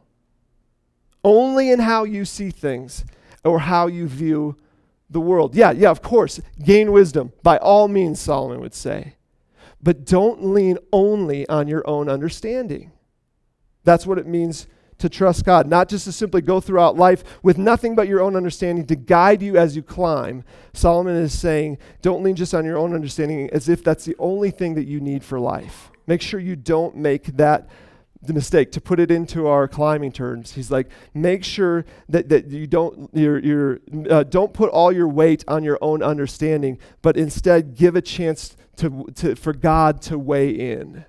only 1.22 1.70
in 1.70 1.80
how 1.80 2.04
you 2.04 2.24
see 2.24 2.50
things 2.50 3.04
or 3.44 3.58
how 3.58 3.86
you 3.86 4.08
view 4.08 4.56
the 5.10 5.20
world. 5.20 5.54
Yeah, 5.54 5.72
yeah, 5.72 5.90
of 5.90 6.00
course, 6.00 6.40
gain 6.64 6.92
wisdom 6.92 7.32
by 7.42 7.58
all 7.58 7.88
means, 7.88 8.20
Solomon 8.20 8.60
would 8.60 8.74
say. 8.74 9.16
But 9.82 10.06
don't 10.06 10.42
lean 10.46 10.78
only 10.94 11.46
on 11.50 11.68
your 11.68 11.86
own 11.86 12.08
understanding. 12.08 12.92
That's 13.84 14.06
what 14.06 14.18
it 14.18 14.26
means 14.26 14.66
to 14.98 15.08
trust 15.08 15.44
God, 15.44 15.66
not 15.66 15.88
just 15.88 16.04
to 16.04 16.12
simply 16.12 16.40
go 16.40 16.60
throughout 16.60 16.96
life 16.96 17.24
with 17.42 17.58
nothing 17.58 17.94
but 17.94 18.08
your 18.08 18.20
own 18.20 18.36
understanding 18.36 18.86
to 18.86 18.96
guide 18.96 19.42
you 19.42 19.56
as 19.56 19.76
you 19.76 19.82
climb. 19.82 20.44
Solomon 20.72 21.16
is 21.16 21.38
saying, 21.38 21.78
don't 22.02 22.22
lean 22.22 22.36
just 22.36 22.54
on 22.54 22.64
your 22.64 22.78
own 22.78 22.94
understanding 22.94 23.50
as 23.52 23.68
if 23.68 23.82
that's 23.82 24.04
the 24.04 24.16
only 24.18 24.50
thing 24.50 24.74
that 24.74 24.86
you 24.86 25.00
need 25.00 25.24
for 25.24 25.40
life. 25.40 25.90
Make 26.06 26.22
sure 26.22 26.40
you 26.40 26.56
don't 26.56 26.96
make 26.96 27.36
that 27.36 27.68
the 28.26 28.32
mistake 28.32 28.72
to 28.72 28.80
put 28.80 29.00
it 29.00 29.10
into 29.10 29.46
our 29.46 29.68
climbing 29.68 30.10
terms 30.10 30.52
he's 30.52 30.70
like 30.70 30.88
make 31.12 31.44
sure 31.44 31.84
that, 32.08 32.28
that 32.30 32.46
you 32.46 32.66
don't 32.66 33.10
you're, 33.12 33.38
you're, 33.38 33.80
uh, 34.08 34.22
don't 34.22 34.54
put 34.54 34.70
all 34.70 34.90
your 34.90 35.08
weight 35.08 35.44
on 35.46 35.62
your 35.62 35.78
own 35.82 36.02
understanding 36.02 36.78
but 37.02 37.18
instead 37.18 37.74
give 37.76 37.96
a 37.96 38.00
chance 38.00 38.56
to, 38.76 39.04
to, 39.14 39.34
for 39.34 39.52
god 39.52 40.00
to 40.00 40.18
weigh 40.18 40.48
in 40.48 41.04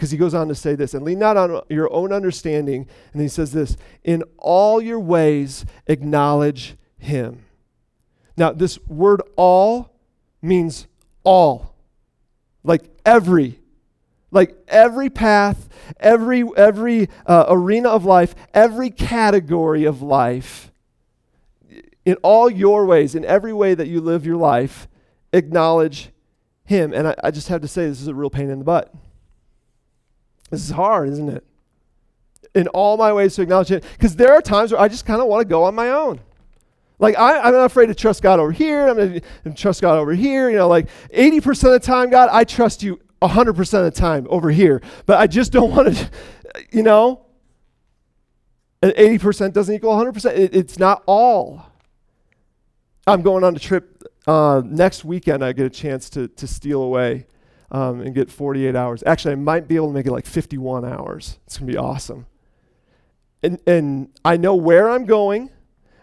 because 0.00 0.10
he 0.12 0.16
goes 0.16 0.32
on 0.32 0.48
to 0.48 0.54
say 0.54 0.74
this 0.74 0.94
and 0.94 1.04
lean 1.04 1.18
not 1.18 1.36
on 1.36 1.60
your 1.68 1.92
own 1.92 2.10
understanding 2.10 2.88
and 3.12 3.20
he 3.20 3.28
says 3.28 3.52
this 3.52 3.76
in 4.02 4.24
all 4.38 4.80
your 4.80 4.98
ways 4.98 5.66
acknowledge 5.86 6.74
him. 6.96 7.44
Now 8.34 8.50
this 8.52 8.78
word 8.86 9.20
all 9.36 9.92
means 10.40 10.86
all. 11.22 11.74
Like 12.64 12.88
every 13.04 13.60
like 14.30 14.56
every 14.68 15.10
path 15.10 15.68
every 15.98 16.44
every 16.56 17.10
uh, 17.26 17.44
arena 17.50 17.90
of 17.90 18.06
life 18.06 18.34
every 18.54 18.88
category 18.88 19.84
of 19.84 20.00
life 20.00 20.72
in 22.06 22.14
all 22.22 22.48
your 22.48 22.86
ways 22.86 23.14
in 23.14 23.22
every 23.26 23.52
way 23.52 23.74
that 23.74 23.88
you 23.88 24.00
live 24.00 24.24
your 24.24 24.38
life 24.38 24.88
acknowledge 25.34 26.08
him. 26.64 26.94
And 26.94 27.08
I, 27.08 27.14
I 27.22 27.30
just 27.30 27.48
have 27.48 27.60
to 27.60 27.68
say 27.68 27.86
this 27.86 28.00
is 28.00 28.08
a 28.08 28.14
real 28.14 28.30
pain 28.30 28.48
in 28.48 28.60
the 28.60 28.64
butt 28.64 28.94
this 30.50 30.64
is 30.64 30.70
hard, 30.70 31.08
isn't 31.08 31.28
it? 31.28 31.44
In 32.54 32.66
all 32.68 32.96
my 32.96 33.12
ways 33.12 33.36
to 33.36 33.42
acknowledge 33.42 33.70
it. 33.70 33.84
Because 33.92 34.16
there 34.16 34.32
are 34.32 34.42
times 34.42 34.72
where 34.72 34.80
I 34.80 34.88
just 34.88 35.06
kind 35.06 35.22
of 35.22 35.28
want 35.28 35.40
to 35.40 35.48
go 35.48 35.64
on 35.64 35.74
my 35.74 35.90
own. 35.90 36.20
Like, 36.98 37.16
I, 37.16 37.48
am 37.48 37.54
not 37.54 37.64
afraid 37.64 37.86
to 37.86 37.94
trust 37.94 38.22
God 38.22 38.40
over 38.40 38.52
here. 38.52 38.88
I'm 38.88 38.96
going 38.96 39.22
to 39.44 39.52
trust 39.54 39.80
God 39.80 39.96
over 39.96 40.12
here. 40.12 40.50
You 40.50 40.56
know, 40.56 40.68
like 40.68 40.88
80% 41.14 41.48
of 41.64 41.72
the 41.72 41.80
time, 41.80 42.10
God, 42.10 42.28
I 42.30 42.44
trust 42.44 42.82
you 42.82 43.00
100% 43.22 43.58
of 43.58 43.84
the 43.84 43.90
time 43.90 44.26
over 44.28 44.50
here. 44.50 44.82
But 45.06 45.18
I 45.18 45.26
just 45.26 45.52
don't 45.52 45.70
want 45.70 45.96
to, 45.96 46.10
you 46.70 46.82
know. 46.82 47.24
And 48.82 48.92
80% 48.92 49.52
doesn't 49.52 49.74
equal 49.74 49.92
100%. 49.92 50.36
It, 50.36 50.54
it's 50.54 50.78
not 50.78 51.02
all. 51.06 51.66
I'm 53.06 53.22
going 53.22 53.44
on 53.44 53.54
a 53.54 53.58
trip 53.58 54.02
uh, 54.26 54.62
next 54.64 55.04
weekend. 55.04 55.44
I 55.44 55.52
get 55.52 55.66
a 55.66 55.70
chance 55.70 56.10
to, 56.10 56.28
to 56.28 56.46
steal 56.46 56.82
away 56.82 57.26
um, 57.70 58.00
and 58.00 58.14
get 58.14 58.30
48 58.30 58.74
hours. 58.74 59.02
Actually, 59.06 59.32
I 59.32 59.36
might 59.36 59.68
be 59.68 59.76
able 59.76 59.88
to 59.88 59.92
make 59.92 60.06
it 60.06 60.12
like 60.12 60.26
51 60.26 60.84
hours. 60.84 61.38
It's 61.46 61.58
going 61.58 61.68
to 61.68 61.72
be 61.72 61.78
awesome. 61.78 62.26
And, 63.42 63.60
and 63.66 64.08
I 64.24 64.36
know 64.36 64.54
where 64.54 64.90
I'm 64.90 65.06
going, 65.06 65.50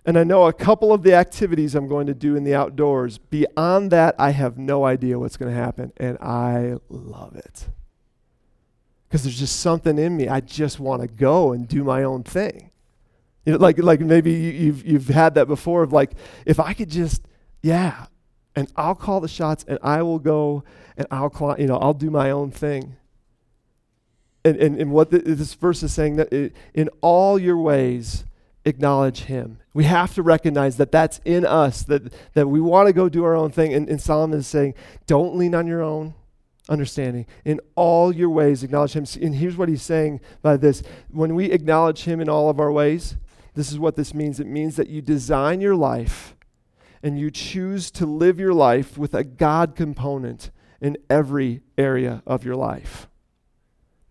and 0.06 0.18
I 0.18 0.24
know 0.24 0.48
a 0.48 0.54
couple 0.54 0.94
of 0.94 1.04
the 1.04 1.14
activities 1.14 1.76
I'm 1.76 1.88
going 1.88 2.08
to 2.08 2.14
do 2.14 2.36
in 2.36 2.44
the 2.44 2.56
outdoors. 2.56 3.18
Beyond 3.18 3.92
that, 3.92 4.16
I 4.18 4.32
have 4.32 4.58
no 4.58 4.86
idea 4.86 5.20
what's 5.20 5.38
going 5.38 5.54
to 5.54 5.58
happen, 5.58 5.92
and 5.98 6.18
I 6.20 6.78
love 6.90 7.36
it. 7.36 7.68
Because 9.08 9.24
there's 9.24 9.40
just 9.40 9.60
something 9.60 9.98
in 9.98 10.18
me. 10.18 10.28
I 10.28 10.40
just 10.40 10.80
want 10.80 11.02
to 11.02 11.08
go 11.08 11.52
and 11.52 11.68
do 11.68 11.84
my 11.84 12.04
own 12.04 12.24
thing. 12.24 12.72
You 13.46 13.54
know, 13.54 13.60
like, 13.60 13.78
like 13.78 14.02
maybe 14.02 14.34
you've, 14.34 14.86
you've 14.86 15.08
had 15.08 15.36
that 15.36 15.48
before 15.48 15.84
of 15.84 15.94
like, 15.94 16.12
if 16.46 16.60
I 16.60 16.74
could 16.74 16.90
just, 16.90 17.22
yeah, 17.62 18.08
and 18.58 18.72
I'll 18.76 18.96
call 18.96 19.22
the 19.22 19.28
shots 19.28 19.64
and 19.68 19.78
I 19.84 20.02
will 20.02 20.20
go 20.20 20.64
and 20.98 21.08
I'll, 21.12 21.56
you 21.58 21.68
know, 21.68 21.78
I'll 21.78 21.94
do 21.94 22.10
my 22.10 22.32
own 22.32 22.52
thing. 22.52 22.96
And, 24.44 24.58
and, 24.58 24.82
and 24.82 24.92
what 24.92 25.12
the, 25.12 25.20
this 25.20 25.54
verse 25.54 25.84
is 25.84 25.94
saying 25.94 26.16
that 26.18 26.34
it, 26.34 26.56
in 26.74 26.90
all 27.02 27.38
your 27.38 27.58
ways, 27.58 28.26
acknowledge 28.66 29.24
him. 29.24 29.60
We 29.74 29.84
have 29.86 30.16
to 30.16 30.24
recognize 30.24 30.78
that 30.78 30.92
that's 30.92 31.22
in 31.24 31.46
us, 31.46 31.84
that, 31.84 32.14
that 32.34 32.48
we 32.48 32.60
want 32.60 32.88
to 32.88 32.94
go 32.94 33.10
do 33.10 33.24
our 33.24 33.36
own 33.36 33.52
thing. 33.52 33.74
And, 33.74 33.88
and 33.88 34.02
Solomon 34.02 34.40
is 34.40 34.48
saying, 34.48 34.74
don't 35.06 35.36
lean 35.36 35.54
on 35.54 35.68
your 35.68 35.82
own 35.82 36.16
understanding. 36.70 37.26
In 37.46 37.60
all 37.76 38.14
your 38.14 38.30
ways, 38.30 38.64
acknowledge 38.64 38.94
him. 38.94 39.06
And 39.22 39.36
here's 39.36 39.56
what 39.56 39.70
he's 39.70 39.84
saying 39.84 40.20
by 40.42 40.58
this 40.58 40.82
when 41.10 41.36
we 41.36 41.52
acknowledge 41.52 42.04
him 42.04 42.20
in 42.20 42.28
all 42.28 42.50
of 42.50 42.60
our 42.60 42.72
ways, 42.72 43.16
this 43.54 43.72
is 43.72 43.80
what 43.80 43.96
this 43.96 44.14
means 44.14 44.40
it 44.40 44.48
means 44.48 44.76
that 44.76 44.88
you 44.88 45.02
design 45.02 45.62
your 45.62 45.76
life 45.76 46.36
and 47.02 47.20
you 47.20 47.32
choose 47.32 47.90
to 47.92 48.06
live 48.06 48.40
your 48.40 48.54
life 48.54 48.98
with 48.98 49.14
a 49.14 49.24
God 49.24 49.76
component 49.76 50.52
in 50.82 50.98
every 51.10 51.62
area 51.78 52.22
of 52.26 52.44
your 52.44 52.56
life. 52.56 53.08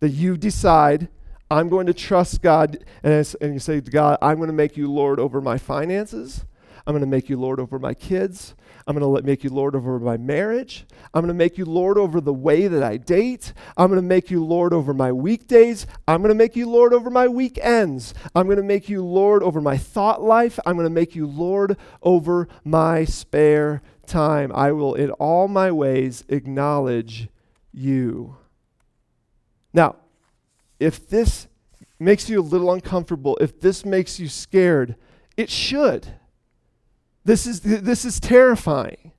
That 0.01 0.11
you 0.11 0.37
decide, 0.37 1.09
I'm 1.51 1.69
going 1.69 1.87
to 1.87 1.95
trust 1.95 2.43
God, 2.43 2.85
and, 3.03 3.35
and 3.41 3.55
you 3.55 3.61
say 3.61 3.81
to 3.81 3.91
God, 3.91 4.19
I'm 4.21 4.37
going 4.37 4.49
to 4.49 4.53
make 4.53 4.77
you 4.77 4.91
Lord 4.91 5.21
over 5.21 5.41
my 5.41 5.59
finances. 5.59 6.45
I'm 6.87 6.93
going 6.93 7.01
to 7.01 7.09
make 7.09 7.29
you 7.29 7.37
Lord 7.37 7.59
over 7.59 7.81
my 7.81 7.95
kids. 7.95 8.55
I'm 8.87 8.97
going 8.97 9.17
to 9.17 9.27
make 9.27 9.43
you 9.43 9.51
Lord 9.51 9.75
over 9.75 9.99
my 9.99 10.17
marriage. 10.17 10.87
I'm 11.13 11.23
going 11.23 11.29
to 11.29 11.35
make 11.35 11.59
you 11.59 11.65
Lord 11.65 11.99
over 11.99 12.21
the 12.21 12.33
way 12.33 12.69
that 12.69 12.85
I 12.85 12.97
date. 12.97 13.53
I'm 13.77 13.89
going 13.89 14.01
to 14.01 14.07
make 14.07 14.31
you 14.31 14.45
Lord 14.45 14.73
over 14.73 14.95
my 14.95 15.11
weekdays. 15.11 15.89
I'm 16.07 16.23
going 16.23 16.29
to 16.29 16.37
make 16.37 16.55
you 16.55 16.71
Lord 16.71 16.95
over 16.95 17.11
my 17.11 17.27
weekends. 17.27 18.15
I'm 18.37 18.47
going 18.47 18.59
to 18.59 18.63
make 18.63 18.89
you 18.89 19.05
Lord 19.05 19.43
over 19.43 19.61
my 19.61 19.77
thought 19.77 20.23
life. 20.23 20.61
I'm 20.65 20.77
going 20.77 20.87
to 20.87 20.91
make 20.91 21.17
you 21.17 21.27
Lord 21.27 21.77
over 22.03 22.47
my 22.63 23.05
spare 23.05 23.83
time. 24.07 24.53
I 24.55 24.73
will, 24.73 24.95
in 24.95 25.11
all 25.13 25.49
my 25.49 25.71
ways, 25.71 26.25
acknowledge 26.29 27.29
you. 27.73 28.37
Now, 29.73 29.97
if 30.79 31.09
this 31.09 31.49
makes 31.99 32.29
you 32.29 32.41
a 32.41 32.43
little 32.43 32.73
uncomfortable, 32.73 33.37
if 33.41 33.61
this 33.61 33.85
makes 33.85 34.19
you 34.19 34.29
scared, 34.29 34.97
it 35.37 35.51
should. 35.51 36.09
This 37.25 37.47
is, 37.47 37.61
this 37.61 38.05
is 38.05 38.21
terrifying. 38.21 39.13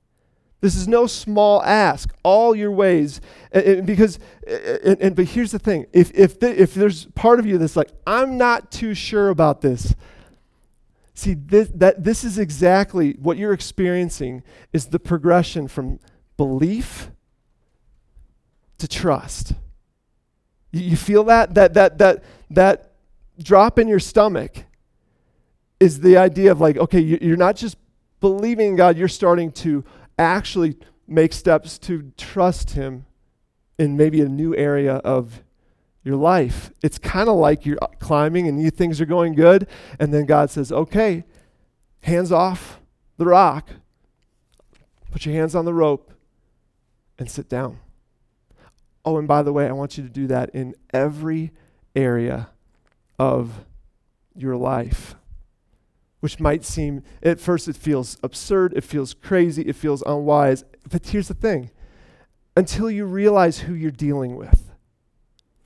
This 0.60 0.74
is 0.74 0.88
no 0.88 1.06
small 1.06 1.62
ask. 1.62 2.12
All 2.24 2.54
your 2.54 2.72
ways, 2.72 3.20
and, 3.52 3.64
and 3.64 3.86
because, 3.86 4.18
and, 4.46 5.00
and, 5.00 5.14
but 5.14 5.26
here's 5.26 5.52
the 5.52 5.58
thing: 5.58 5.86
if 5.92 6.10
if 6.14 6.40
the, 6.40 6.60
if 6.60 6.74
there's 6.74 7.04
part 7.14 7.38
of 7.38 7.46
you 7.46 7.58
that's 7.58 7.76
like, 7.76 7.90
I'm 8.06 8.36
not 8.36 8.72
too 8.72 8.92
sure 8.94 9.28
about 9.28 9.60
this. 9.60 9.94
See, 11.18 11.34
this, 11.34 11.68
that 11.74 12.04
this 12.04 12.22
is 12.22 12.38
exactly 12.38 13.16
what 13.18 13.38
you're 13.38 13.52
experiencing 13.52 14.44
is 14.72 14.86
the 14.86 15.00
progression 15.00 15.66
from 15.66 15.98
belief 16.36 17.10
to 18.78 18.86
trust. 18.86 19.54
You, 20.70 20.90
you 20.90 20.96
feel 20.96 21.24
that 21.24 21.54
that 21.54 21.74
that 21.74 21.98
that 21.98 22.22
that 22.50 22.92
drop 23.42 23.80
in 23.80 23.88
your 23.88 23.98
stomach 23.98 24.62
is 25.80 26.02
the 26.02 26.16
idea 26.16 26.52
of 26.52 26.60
like, 26.60 26.76
okay, 26.76 27.00
you, 27.00 27.18
you're 27.20 27.36
not 27.36 27.56
just 27.56 27.78
believing 28.20 28.68
in 28.68 28.76
God, 28.76 28.96
you're 28.96 29.08
starting 29.08 29.50
to 29.52 29.84
actually 30.20 30.76
make 31.08 31.32
steps 31.32 31.78
to 31.78 32.12
trust 32.16 32.70
Him 32.70 33.06
in 33.76 33.96
maybe 33.96 34.20
a 34.20 34.28
new 34.28 34.54
area 34.54 34.94
of 34.98 35.42
your 36.08 36.16
life. 36.16 36.72
It's 36.82 36.98
kind 36.98 37.28
of 37.28 37.36
like 37.36 37.66
you're 37.66 37.78
uh, 37.82 37.88
climbing 38.00 38.48
and 38.48 38.60
you 38.60 38.70
things 38.70 38.98
are 39.00 39.06
going 39.06 39.34
good, 39.34 39.68
and 40.00 40.12
then 40.12 40.24
God 40.24 40.50
says, 40.50 40.72
"Okay, 40.72 41.24
hands 42.00 42.32
off 42.32 42.80
the 43.18 43.26
rock. 43.26 43.68
Put 45.12 45.26
your 45.26 45.34
hands 45.34 45.54
on 45.54 45.66
the 45.66 45.74
rope 45.74 46.12
and 47.18 47.30
sit 47.30 47.48
down." 47.48 47.78
Oh, 49.04 49.18
and 49.18 49.28
by 49.28 49.42
the 49.42 49.52
way, 49.52 49.68
I 49.68 49.72
want 49.72 49.98
you 49.98 50.02
to 50.02 50.10
do 50.10 50.26
that 50.28 50.50
in 50.50 50.74
every 50.92 51.52
area 51.94 52.48
of 53.18 53.64
your 54.34 54.56
life 54.56 55.14
which 56.20 56.40
might 56.40 56.64
seem, 56.64 57.02
at 57.22 57.38
first, 57.38 57.68
it 57.68 57.76
feels 57.76 58.18
absurd, 58.24 58.72
it 58.74 58.82
feels 58.82 59.14
crazy, 59.14 59.62
it 59.62 59.76
feels 59.76 60.02
unwise. 60.02 60.64
But 60.90 61.06
here's 61.06 61.28
the 61.28 61.34
thing 61.34 61.70
until 62.56 62.90
you 62.90 63.04
realize 63.04 63.60
who 63.60 63.74
you're 63.74 63.92
dealing 63.92 64.34
with. 64.34 64.67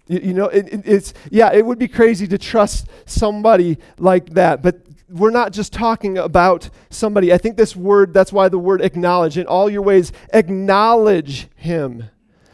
You, 0.07 0.21
you 0.21 0.35
know, 0.35 0.47
it, 0.47 0.69
it, 0.73 0.83
it's, 0.85 1.15
yeah, 1.31 1.53
it 1.53 1.65
would 1.65 1.79
be 1.79 1.89
crazy 1.89 2.27
to 2.29 2.39
trust 2.39 2.89
somebody 3.07 3.79
like 3.99 4.31
that, 4.31 4.63
but 4.63 4.81
we're 5.09 5.31
not 5.31 5.53
just 5.53 5.73
talking 5.73 6.19
about 6.19 6.71
somebody. 6.91 7.33
I 7.33 7.39
think 7.39 7.57
this 7.57 7.77
word, 7.77 8.15
that's 8.15 8.33
why 8.33 8.49
the 8.49 8.59
word 8.59 8.81
acknowledge, 8.81 9.37
in 9.37 9.47
all 9.47 9.69
your 9.69 9.83
ways, 9.83 10.13
acknowledge 10.33 11.49
him 11.55 12.09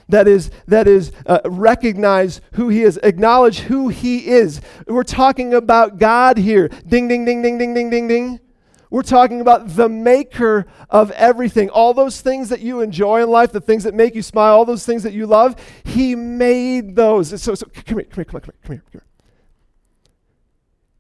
that 0.09 0.27
is, 0.27 0.51
that 0.67 0.89
is 0.89 1.13
uh, 1.27 1.41
recognize 1.45 2.41
who 2.53 2.69
he 2.71 2.83
is, 2.83 2.99
acknowledge 3.03 3.61
who 3.61 3.89
he 3.89 4.29
is. 4.29 4.61
We're 4.87 5.03
talking 5.03 5.53
about 5.53 5.99
God 5.99 6.39
here. 6.39 6.69
Ding, 6.87 7.09
ding, 7.09 7.25
ding, 7.25 7.43
ding, 7.43 7.59
ding, 7.59 7.75
ding, 7.75 7.91
ding, 7.91 8.09
ding. 8.09 8.41
We're 8.90 9.03
talking 9.03 9.40
about 9.40 9.77
the 9.77 9.88
maker 9.88 10.66
of 10.88 11.11
everything. 11.11 11.68
All 11.68 11.92
those 11.92 12.20
things 12.20 12.48
that 12.48 12.61
you 12.61 12.81
enjoy 12.81 13.22
in 13.22 13.31
life, 13.31 13.53
the 13.53 13.61
things 13.61 13.85
that 13.85 13.94
make 13.94 14.14
you 14.14 14.22
smile, 14.22 14.55
all 14.57 14.64
those 14.64 14.87
things 14.87 15.03
that 15.03 15.12
you 15.12 15.27
love, 15.27 15.57
he 15.85 16.14
made 16.14 16.96
those. 16.96 17.40
So, 17.42 17.55
so 17.55 17.66
come 17.66 17.98
here, 17.98 18.05
come 18.05 18.16
here, 18.16 18.24
come 18.24 18.24
here, 18.24 18.24
come 18.24 18.42
here, 18.42 18.62
come 18.62 18.83
here. 18.92 19.05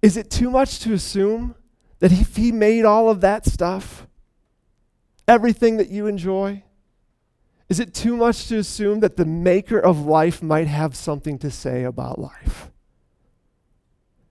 Is 0.02 0.16
it 0.16 0.30
too 0.30 0.50
much 0.50 0.80
to 0.80 0.92
assume 0.92 1.54
that 2.00 2.12
if 2.12 2.36
he 2.36 2.52
made 2.52 2.84
all 2.84 3.08
of 3.08 3.20
that 3.22 3.46
stuff, 3.46 4.06
everything 5.26 5.78
that 5.78 5.88
you 5.88 6.06
enjoy, 6.06 6.62
Is 7.68 7.80
it 7.80 7.92
too 7.92 8.16
much 8.16 8.48
to 8.48 8.58
assume 8.58 9.00
that 9.00 9.16
the 9.16 9.26
maker 9.26 9.78
of 9.78 10.06
life 10.06 10.42
might 10.42 10.68
have 10.68 10.96
something 10.96 11.38
to 11.40 11.50
say 11.50 11.84
about 11.84 12.18
life? 12.18 12.70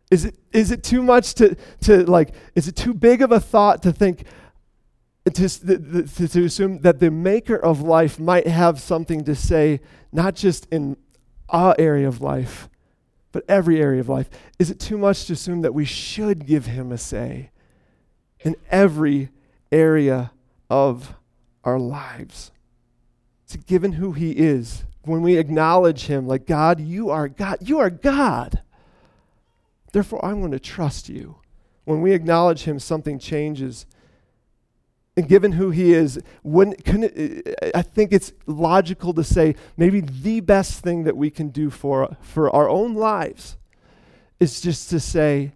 Is 0.10 0.26
it, 0.26 0.36
is 0.54 0.72
it 0.72 0.84
too 0.84 1.04
much 1.04 1.34
to, 1.36 1.56
to 1.82 2.06
like, 2.06 2.34
is 2.56 2.68
it 2.68 2.76
too 2.76 2.94
big 2.94 3.22
of 3.22 3.32
a 3.32 3.40
thought 3.40 3.84
to 3.84 3.92
think, 3.92 4.24
to, 5.26 5.50
to, 5.50 6.28
to 6.28 6.46
assume 6.46 6.80
that 6.80 7.00
the 7.00 7.12
maker 7.12 7.58
of 7.58 7.82
life 7.82 8.18
might 8.20 8.48
have 8.48 8.80
something 8.80 9.26
to 9.26 9.36
say, 9.36 9.82
not 10.14 10.36
just 10.36 10.66
in 10.72 10.96
our 11.50 11.76
area 11.78 12.08
of 12.08 12.22
life, 12.22 12.70
but 13.34 13.44
every 13.50 13.82
area 13.82 14.00
of 14.00 14.08
life? 14.08 14.30
Is 14.58 14.72
it 14.72 14.80
too 14.80 14.98
much 14.98 15.26
to 15.26 15.34
assume 15.34 15.62
that 15.62 15.74
we 15.74 15.84
should 15.84 16.46
give 16.46 16.68
him 16.68 16.92
a 16.92 16.98
say 16.98 17.52
in 18.40 18.56
every 18.70 19.30
area 19.72 20.32
of 20.70 21.16
our 21.66 21.80
lives? 21.80 22.52
So, 23.46 23.60
given 23.66 23.94
who 23.94 24.14
he 24.14 24.32
is, 24.32 24.86
when 25.04 25.22
we 25.22 25.38
acknowledge 25.38 26.08
him, 26.08 26.28
like, 26.28 26.46
God, 26.46 26.80
you 26.80 27.10
are 27.10 27.28
God, 27.28 27.58
you 27.62 27.80
are 27.80 27.90
God. 27.90 28.62
Therefore, 29.98 30.24
I'm 30.24 30.42
going 30.42 30.52
to 30.52 30.60
trust 30.60 31.10
you. 31.10 31.38
When 31.86 32.04
we 32.04 32.12
acknowledge 32.14 32.66
him, 32.66 32.78
something 32.78 33.18
changes. 33.18 33.88
And 35.16 35.28
given 35.28 35.54
who 35.54 35.72
he 35.72 35.92
is, 35.92 36.20
when, 36.44 36.76
I 37.74 37.82
think 37.82 38.14
it's 38.14 38.32
logical 38.46 39.12
to 39.16 39.24
say 39.24 39.56
maybe 39.76 40.02
the 40.02 40.40
best 40.42 40.84
thing 40.84 41.06
that 41.06 41.18
we 41.18 41.32
can 41.32 41.50
do 41.50 41.72
for, 41.72 42.16
for 42.22 42.56
our 42.56 42.70
own 42.70 42.94
lives 42.94 43.58
is 44.40 44.62
just 44.62 44.92
to 44.92 45.00
say, 45.00 45.54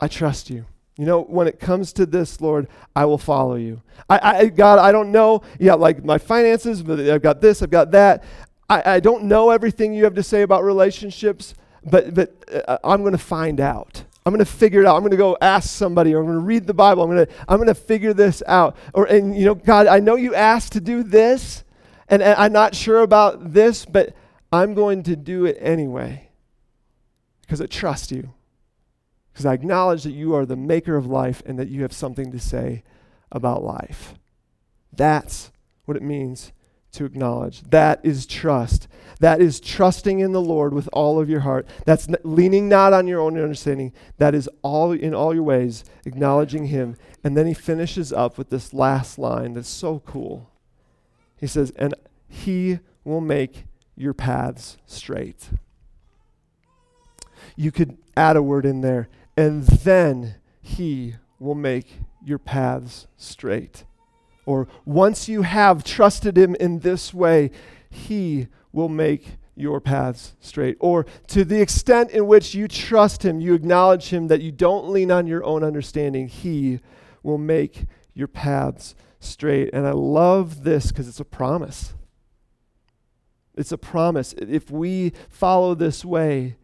I 0.00 0.08
trust 0.08 0.50
you. 0.50 0.66
You 0.96 1.06
know, 1.06 1.22
when 1.22 1.46
it 1.46 1.60
comes 1.60 1.92
to 1.92 2.06
this, 2.06 2.40
Lord, 2.40 2.66
I 2.96 3.04
will 3.04 3.18
follow 3.18 3.54
you. 3.54 3.82
I, 4.08 4.18
I 4.20 4.46
God, 4.46 4.80
I 4.80 4.90
don't 4.90 5.12
know. 5.12 5.42
Yeah, 5.60 5.74
like 5.74 6.04
my 6.04 6.18
finances, 6.18 6.82
but 6.82 6.98
I've 6.98 7.22
got 7.22 7.40
this, 7.40 7.62
I've 7.62 7.70
got 7.70 7.92
that. 7.92 8.24
I, 8.68 8.94
I 8.94 9.00
don't 9.00 9.26
know 9.26 9.50
everything 9.50 9.94
you 9.94 10.02
have 10.02 10.14
to 10.14 10.24
say 10.24 10.42
about 10.42 10.64
relationships, 10.64 11.54
but 11.84 12.14
but 12.14 12.64
uh, 12.68 12.78
I'm 12.84 13.00
going 13.00 13.12
to 13.12 13.18
find 13.18 13.60
out. 13.60 14.04
I'm 14.26 14.32
going 14.32 14.44
to 14.44 14.50
figure 14.50 14.80
it 14.82 14.86
out. 14.86 14.96
I'm 14.96 15.02
going 15.02 15.12
to 15.12 15.16
go 15.16 15.36
ask 15.40 15.70
somebody, 15.70 16.14
or 16.14 16.20
I'm 16.20 16.26
going 16.26 16.38
to 16.38 16.44
read 16.44 16.66
the 16.66 16.74
Bible. 16.74 17.02
I'm 17.02 17.10
going 17.10 17.26
to 17.26 17.32
I'm 17.48 17.56
going 17.56 17.68
to 17.68 17.74
figure 17.74 18.12
this 18.12 18.42
out. 18.46 18.76
Or 18.92 19.06
and 19.06 19.36
you 19.36 19.44
know, 19.44 19.54
God, 19.54 19.86
I 19.86 20.00
know 20.00 20.16
you 20.16 20.34
asked 20.34 20.72
to 20.72 20.80
do 20.80 21.02
this, 21.02 21.64
and, 22.08 22.22
and 22.22 22.38
I'm 22.38 22.52
not 22.52 22.74
sure 22.74 23.00
about 23.00 23.52
this, 23.54 23.84
but 23.84 24.14
I'm 24.52 24.74
going 24.74 25.02
to 25.04 25.16
do 25.16 25.46
it 25.46 25.56
anyway 25.60 26.28
because 27.42 27.60
I 27.60 27.66
trust 27.66 28.10
you 28.12 28.34
because 29.32 29.46
I 29.46 29.54
acknowledge 29.54 30.02
that 30.02 30.12
you 30.12 30.34
are 30.34 30.44
the 30.44 30.56
maker 30.56 30.96
of 30.96 31.06
life 31.06 31.42
and 31.46 31.58
that 31.58 31.68
you 31.68 31.82
have 31.82 31.92
something 31.92 32.30
to 32.32 32.38
say 32.38 32.82
about 33.32 33.62
life. 33.62 34.14
That's 34.92 35.50
what 35.84 35.96
it 35.96 36.02
means 36.02 36.52
to 36.92 37.04
acknowledge. 37.04 37.62
That 37.62 38.00
is 38.02 38.26
trust. 38.26 38.88
That 39.20 39.40
is 39.40 39.60
trusting 39.60 40.20
in 40.20 40.32
the 40.32 40.40
Lord 40.40 40.72
with 40.72 40.88
all 40.92 41.20
of 41.20 41.28
your 41.28 41.40
heart. 41.40 41.66
That's 41.84 42.08
n- 42.08 42.16
leaning 42.24 42.68
not 42.68 42.92
on 42.92 43.06
your 43.06 43.20
own 43.20 43.38
understanding. 43.38 43.92
That 44.18 44.34
is 44.34 44.48
all 44.62 44.92
in 44.92 45.14
all 45.14 45.34
your 45.34 45.42
ways, 45.42 45.84
acknowledging 46.04 46.66
Him. 46.66 46.96
And 47.22 47.36
then 47.36 47.46
he 47.46 47.54
finishes 47.54 48.12
up 48.12 48.38
with 48.38 48.50
this 48.50 48.72
last 48.72 49.18
line 49.18 49.54
that's 49.54 49.68
so 49.68 50.00
cool. 50.00 50.50
He 51.38 51.46
says, 51.46 51.70
And 51.76 51.94
He 52.28 52.80
will 53.04 53.20
make 53.20 53.64
your 53.94 54.14
paths 54.14 54.78
straight. 54.86 55.50
You 57.56 57.70
could 57.70 57.98
add 58.16 58.36
a 58.36 58.42
word 58.42 58.64
in 58.64 58.80
there 58.80 59.08
and 59.36 59.62
then 59.62 60.34
he 60.60 61.14
will 61.38 61.54
make 61.54 62.00
your 62.22 62.38
paths 62.38 63.06
straight. 63.16 63.84
Or 64.50 64.66
once 64.84 65.28
you 65.28 65.42
have 65.42 65.84
trusted 65.84 66.36
him 66.36 66.56
in 66.56 66.80
this 66.80 67.14
way, 67.14 67.52
he 67.88 68.48
will 68.72 68.88
make 68.88 69.36
your 69.54 69.80
paths 69.80 70.34
straight. 70.40 70.76
Or 70.80 71.06
to 71.28 71.44
the 71.44 71.60
extent 71.60 72.10
in 72.10 72.26
which 72.26 72.52
you 72.52 72.66
trust 72.66 73.24
him, 73.24 73.40
you 73.40 73.54
acknowledge 73.54 74.08
him 74.08 74.26
that 74.26 74.40
you 74.40 74.50
don't 74.50 74.88
lean 74.88 75.12
on 75.12 75.28
your 75.28 75.44
own 75.44 75.62
understanding, 75.62 76.26
he 76.26 76.80
will 77.22 77.38
make 77.38 77.84
your 78.12 78.26
paths 78.26 78.96
straight. 79.20 79.70
And 79.72 79.86
I 79.86 79.92
love 79.92 80.64
this 80.64 80.88
because 80.88 81.06
it's 81.06 81.20
a 81.20 81.24
promise. 81.24 81.94
It's 83.54 83.70
a 83.70 83.78
promise. 83.78 84.32
If 84.36 84.68
we 84.68 85.12
follow 85.28 85.76
this 85.76 86.04
way, 86.04 86.56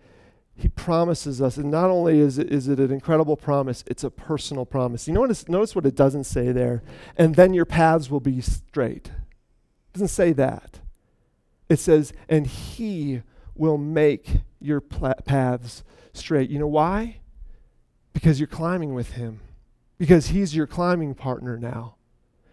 he 0.58 0.68
promises 0.68 1.42
us, 1.42 1.58
and 1.58 1.70
not 1.70 1.90
only 1.90 2.18
is 2.18 2.38
it, 2.38 2.50
is 2.50 2.66
it 2.66 2.80
an 2.80 2.90
incredible 2.90 3.36
promise, 3.36 3.84
it's 3.86 4.02
a 4.02 4.10
personal 4.10 4.64
promise. 4.64 5.06
You 5.06 5.12
notice, 5.12 5.48
notice 5.48 5.74
what 5.74 5.84
it 5.84 5.94
doesn't 5.94 6.24
say 6.24 6.50
there. 6.50 6.82
And 7.16 7.34
then 7.34 7.52
your 7.52 7.66
paths 7.66 8.10
will 8.10 8.20
be 8.20 8.40
straight. 8.40 9.08
It 9.08 9.92
doesn't 9.92 10.08
say 10.08 10.32
that. 10.32 10.80
It 11.68 11.78
says, 11.78 12.14
and 12.28 12.46
he 12.46 13.22
will 13.54 13.76
make 13.76 14.38
your 14.58 14.80
paths 14.80 15.84
straight. 16.14 16.48
You 16.48 16.58
know 16.58 16.66
why? 16.66 17.18
Because 18.14 18.40
you're 18.40 18.46
climbing 18.46 18.94
with 18.94 19.12
him. 19.12 19.40
Because 19.98 20.28
he's 20.28 20.56
your 20.56 20.66
climbing 20.66 21.14
partner 21.14 21.58
now. 21.58 21.96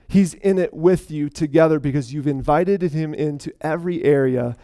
He's 0.10 0.34
in 0.34 0.58
it 0.58 0.74
with 0.74 1.10
you 1.10 1.30
together 1.30 1.80
because 1.80 2.14
you've 2.14 2.28
invited 2.28 2.82
him 2.82 3.14
into 3.14 3.54
every 3.62 4.04
area 4.04 4.58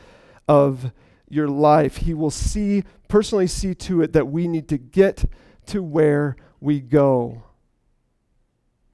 of 0.48 0.92
your 1.30 1.48
life. 1.48 1.98
He 1.98 2.14
will 2.14 2.32
see, 2.32 2.84
personally 3.08 3.48
see 3.48 3.74
to 3.76 4.02
it 4.02 4.14
that 4.14 4.28
we 4.28 4.48
need 4.48 4.68
to 4.70 4.78
get 4.78 5.26
to 5.68 5.82
where 5.82 6.36
we 6.60 6.80
go. 6.80 7.44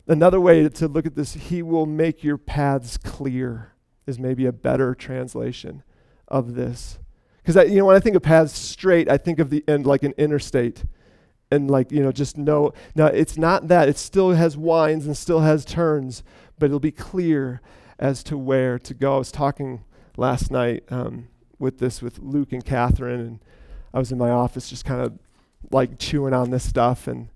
Another 0.08 0.40
way 0.40 0.68
to 0.68 0.88
look 0.88 1.06
at 1.06 1.16
this, 1.16 1.34
He 1.34 1.64
will 1.64 1.86
make 1.86 2.24
your 2.24 2.38
paths 2.38 2.98
clear, 2.98 3.74
is 4.06 4.20
maybe 4.20 4.46
a 4.46 4.52
better 4.52 4.94
translation 4.94 5.84
of 6.28 6.54
this. 6.54 7.00
Because 7.44 7.70
you 7.70 7.78
know, 7.78 7.86
when 7.86 7.96
I 7.96 8.00
think 8.00 8.16
of 8.16 8.22
paths 8.22 8.58
straight, 8.58 9.10
I 9.10 9.18
think 9.18 9.40
of 9.40 9.50
the 9.50 9.64
end 9.68 9.86
like 9.86 10.04
an 10.04 10.14
interstate, 10.18 10.86
and 11.52 11.70
like 11.70 11.92
you 11.92 12.04
know, 12.04 12.12
just 12.12 12.38
no. 12.38 12.74
Now 12.96 13.08
it's 13.08 13.38
not 13.38 13.68
that; 13.68 13.90
it 13.90 13.98
still 13.98 14.32
has 14.32 14.58
winds 14.58 15.06
and 15.06 15.16
still 15.16 15.42
has 15.42 15.66
turns, 15.66 16.24
but 16.60 16.68
it'll 16.68 16.80
be 16.80 16.92
clear 16.92 17.62
as 18.00 18.24
to 18.24 18.38
where 18.38 18.78
to 18.80 18.94
go. 18.94 19.16
I 19.16 19.18
was 19.20 19.32
talking 19.32 19.84
last 20.18 20.52
night 20.52 20.84
um, 20.90 21.28
with 21.60 21.80
this 21.80 22.02
with 22.02 22.20
Luke 22.20 22.52
and 22.54 22.64
Catherine, 22.64 23.20
and 23.20 23.40
I 23.94 24.00
was 24.00 24.12
in 24.12 24.18
my 24.18 24.30
office 24.30 24.70
just 24.70 24.86
kind 24.86 25.02
of 25.02 25.18
like 25.72 25.98
chewing 25.98 26.34
on 26.34 26.52
this 26.52 26.68
stuff, 26.68 27.08
and 27.08 27.30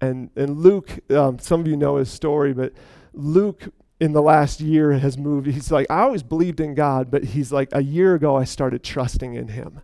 and 0.00 0.30
and 0.36 0.58
Luke, 0.58 0.98
um, 1.10 1.38
some 1.38 1.60
of 1.60 1.66
you 1.66 1.76
know 1.76 1.96
his 1.96 2.10
story, 2.10 2.52
but 2.52 2.72
Luke 3.12 3.68
in 4.00 4.12
the 4.12 4.22
last 4.22 4.60
year 4.60 4.92
has 4.92 5.18
moved. 5.18 5.46
He's 5.46 5.70
like, 5.70 5.86
I 5.90 6.00
always 6.00 6.22
believed 6.22 6.58
in 6.58 6.74
God, 6.74 7.10
but 7.10 7.22
he's 7.24 7.52
like, 7.52 7.68
a 7.72 7.82
year 7.82 8.14
ago 8.14 8.36
I 8.36 8.44
started 8.44 8.82
trusting 8.82 9.34
in 9.34 9.48
Him. 9.48 9.82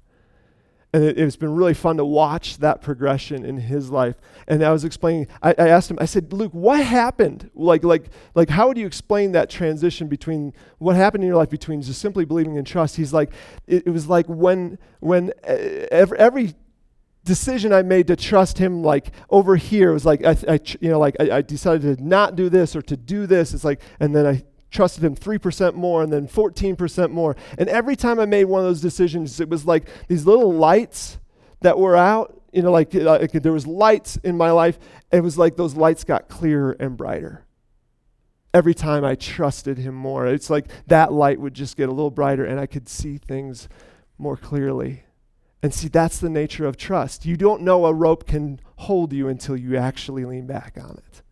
And 0.97 1.05
it, 1.05 1.19
has 1.19 1.37
been 1.37 1.55
really 1.55 1.75
fun 1.75 1.99
to 1.99 2.07
watch 2.07 2.57
that 2.57 2.81
progression 2.81 3.45
in 3.45 3.59
his 3.59 3.91
life. 3.91 4.17
And 4.49 4.65
I 4.65 4.73
was 4.73 4.83
explaining, 4.83 5.27
I, 5.43 5.51
I, 5.59 5.69
asked 5.69 5.91
him, 5.91 5.99
I 6.01 6.07
said, 6.07 6.33
Luke, 6.33 6.53
what 6.55 6.83
happened? 6.83 7.51
Like, 7.55 7.85
like, 7.85 8.09
like, 8.35 8.49
how 8.49 8.69
would 8.69 8.79
you 8.79 8.87
explain 8.87 9.33
that 9.33 9.51
transition 9.51 10.09
between 10.09 10.55
what 10.79 10.97
happened 10.97 11.23
in 11.23 11.29
your 11.29 11.37
life 11.37 11.51
between 11.51 11.83
just 11.83 12.01
simply 12.01 12.25
believing 12.25 12.57
in 12.57 12.65
trust? 12.65 12.97
He's 12.97 13.13
like, 13.13 13.31
it, 13.67 13.87
it 13.87 13.91
was 13.91 14.09
like 14.09 14.25
when, 14.25 14.79
when 15.01 15.33
uh, 15.47 15.53
every, 15.91 16.19
every 16.19 16.55
decision 17.25 17.75
I 17.75 17.83
made 17.83 18.07
to 18.07 18.17
trust 18.17 18.57
him, 18.57 18.83
like 18.83 19.13
over 19.29 19.55
here, 19.57 19.93
was 19.93 20.07
like, 20.07 20.25
I, 20.25 20.35
I 20.49 20.61
you 20.81 20.89
know, 20.89 20.99
like 20.99 21.17
I, 21.21 21.37
I 21.37 21.43
decided 21.43 21.99
to 21.99 22.03
not 22.03 22.37
do 22.37 22.49
this 22.49 22.75
or 22.75 22.81
to 22.81 22.97
do 22.97 23.27
this. 23.27 23.53
It's 23.53 23.65
like, 23.65 23.83
and 24.01 24.17
then 24.17 24.27
I 24.27 24.45
trusted 24.77 25.03
him 25.03 25.17
3% 25.17 25.75
more 25.75 26.03
and 26.03 26.13
then 26.13 26.29
14% 26.29 27.11
more. 27.11 27.35
And 27.59 27.69
every 27.69 27.97
time 27.97 28.21
I 28.21 28.27
made 28.27 28.45
one 28.45 28.61
of 28.61 28.67
those 28.67 28.81
decisions, 28.81 29.41
it 29.41 29.49
was 29.49 29.67
like 29.67 29.89
these 30.07 30.27
little 30.27 30.53
lights 30.53 31.19
that 31.63 31.79
were 31.79 31.97
out. 31.97 32.41
You 32.53 32.63
know, 32.63 32.71
like, 32.71 32.95
uh, 32.95 33.19
like 33.21 33.33
there 33.33 33.53
was 33.53 33.67
lights 33.67 34.17
in 34.19 34.37
my 34.37 34.51
life. 34.51 34.79
It 35.11 35.23
was 35.23 35.37
like 35.37 35.57
those 35.57 35.75
lights 35.75 36.05
got 36.05 36.29
clearer 36.29 36.77
and 36.79 36.97
brighter. 36.97 37.45
Every 38.55 38.75
time 38.75 39.05
I 39.05 39.15
trusted 39.15 39.77
him 39.79 39.95
more, 39.95 40.27
it's 40.27 40.49
like 40.49 40.67
that 40.87 41.13
light 41.13 41.41
would 41.41 41.53
just 41.53 41.77
get 41.77 41.89
a 41.89 41.93
little 41.93 42.11
brighter 42.11 42.45
and 42.45 42.59
I 42.61 42.67
could 42.67 42.89
see 42.89 43.19
things 43.19 43.69
more 44.17 44.37
clearly. 44.37 45.05
And 45.63 45.75
see, 45.75 45.89
that's 45.89 46.19
the 46.19 46.31
nature 46.31 46.67
of 46.67 46.77
trust. 46.77 47.27
You 47.27 47.37
don't 47.37 47.63
know 47.63 47.87
a 47.87 47.93
rope 47.93 48.27
can 48.27 48.61
hold 48.77 49.13
you 49.13 49.29
until 49.29 49.57
you 49.57 49.77
actually 49.77 50.25
lean 50.25 50.47
back 50.47 50.79
on 50.81 50.99
it. 50.99 51.23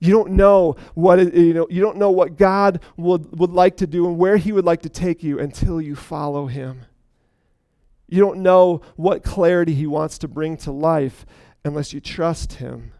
You 0.00 0.12
don't 0.12 0.32
know 0.32 0.76
what 0.94 1.18
it, 1.18 1.34
you 1.34 1.54
know. 1.54 1.66
You 1.70 1.80
don't 1.80 1.96
know 1.96 2.10
what 2.10 2.36
God 2.36 2.80
would, 2.96 3.38
would 3.38 3.50
like 3.50 3.76
to 3.78 3.86
do 3.86 4.06
and 4.06 4.18
where 4.18 4.36
He 4.36 4.52
would 4.52 4.64
like 4.64 4.82
to 4.82 4.88
take 4.88 5.22
you 5.22 5.38
until 5.38 5.80
you 5.80 5.94
follow 5.94 6.46
Him. 6.46 6.86
You 8.08 8.20
don't 8.20 8.42
know 8.42 8.82
what 8.96 9.22
clarity 9.22 9.74
He 9.74 9.86
wants 9.86 10.18
to 10.18 10.28
bring 10.28 10.56
to 10.58 10.72
life 10.72 11.24
unless 11.64 11.92
you 11.92 12.00
trust 12.00 12.54
Him 12.54 12.92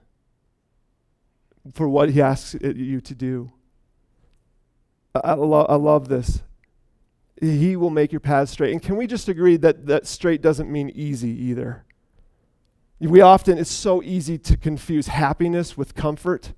for 1.74 1.88
what 1.88 2.10
He 2.10 2.22
asks 2.22 2.54
you 2.54 3.00
to 3.00 3.14
do. 3.14 3.52
I, 5.14 5.34
lo- 5.34 5.66
I 5.68 5.76
love 5.76 6.08
this. 6.08 6.42
He 7.40 7.76
will 7.76 7.90
make 7.90 8.12
your 8.12 8.20
path 8.20 8.48
straight. 8.48 8.72
And 8.72 8.82
can 8.82 8.96
we 8.96 9.06
just 9.06 9.28
agree 9.28 9.56
that, 9.58 9.86
that 9.86 10.06
straight 10.06 10.40
doesn't 10.40 10.70
mean 10.70 10.90
easy 10.90 11.30
either? 11.30 11.84
We 13.00 13.20
often, 13.20 13.58
it's 13.58 13.70
so 13.70 14.02
easy 14.02 14.38
to 14.38 14.56
confuse 14.56 15.08
happiness 15.08 15.76
with 15.76 15.94
comfort 15.94 16.52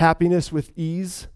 happiness 0.00 0.50
with 0.50 0.72
ease. 0.76 1.28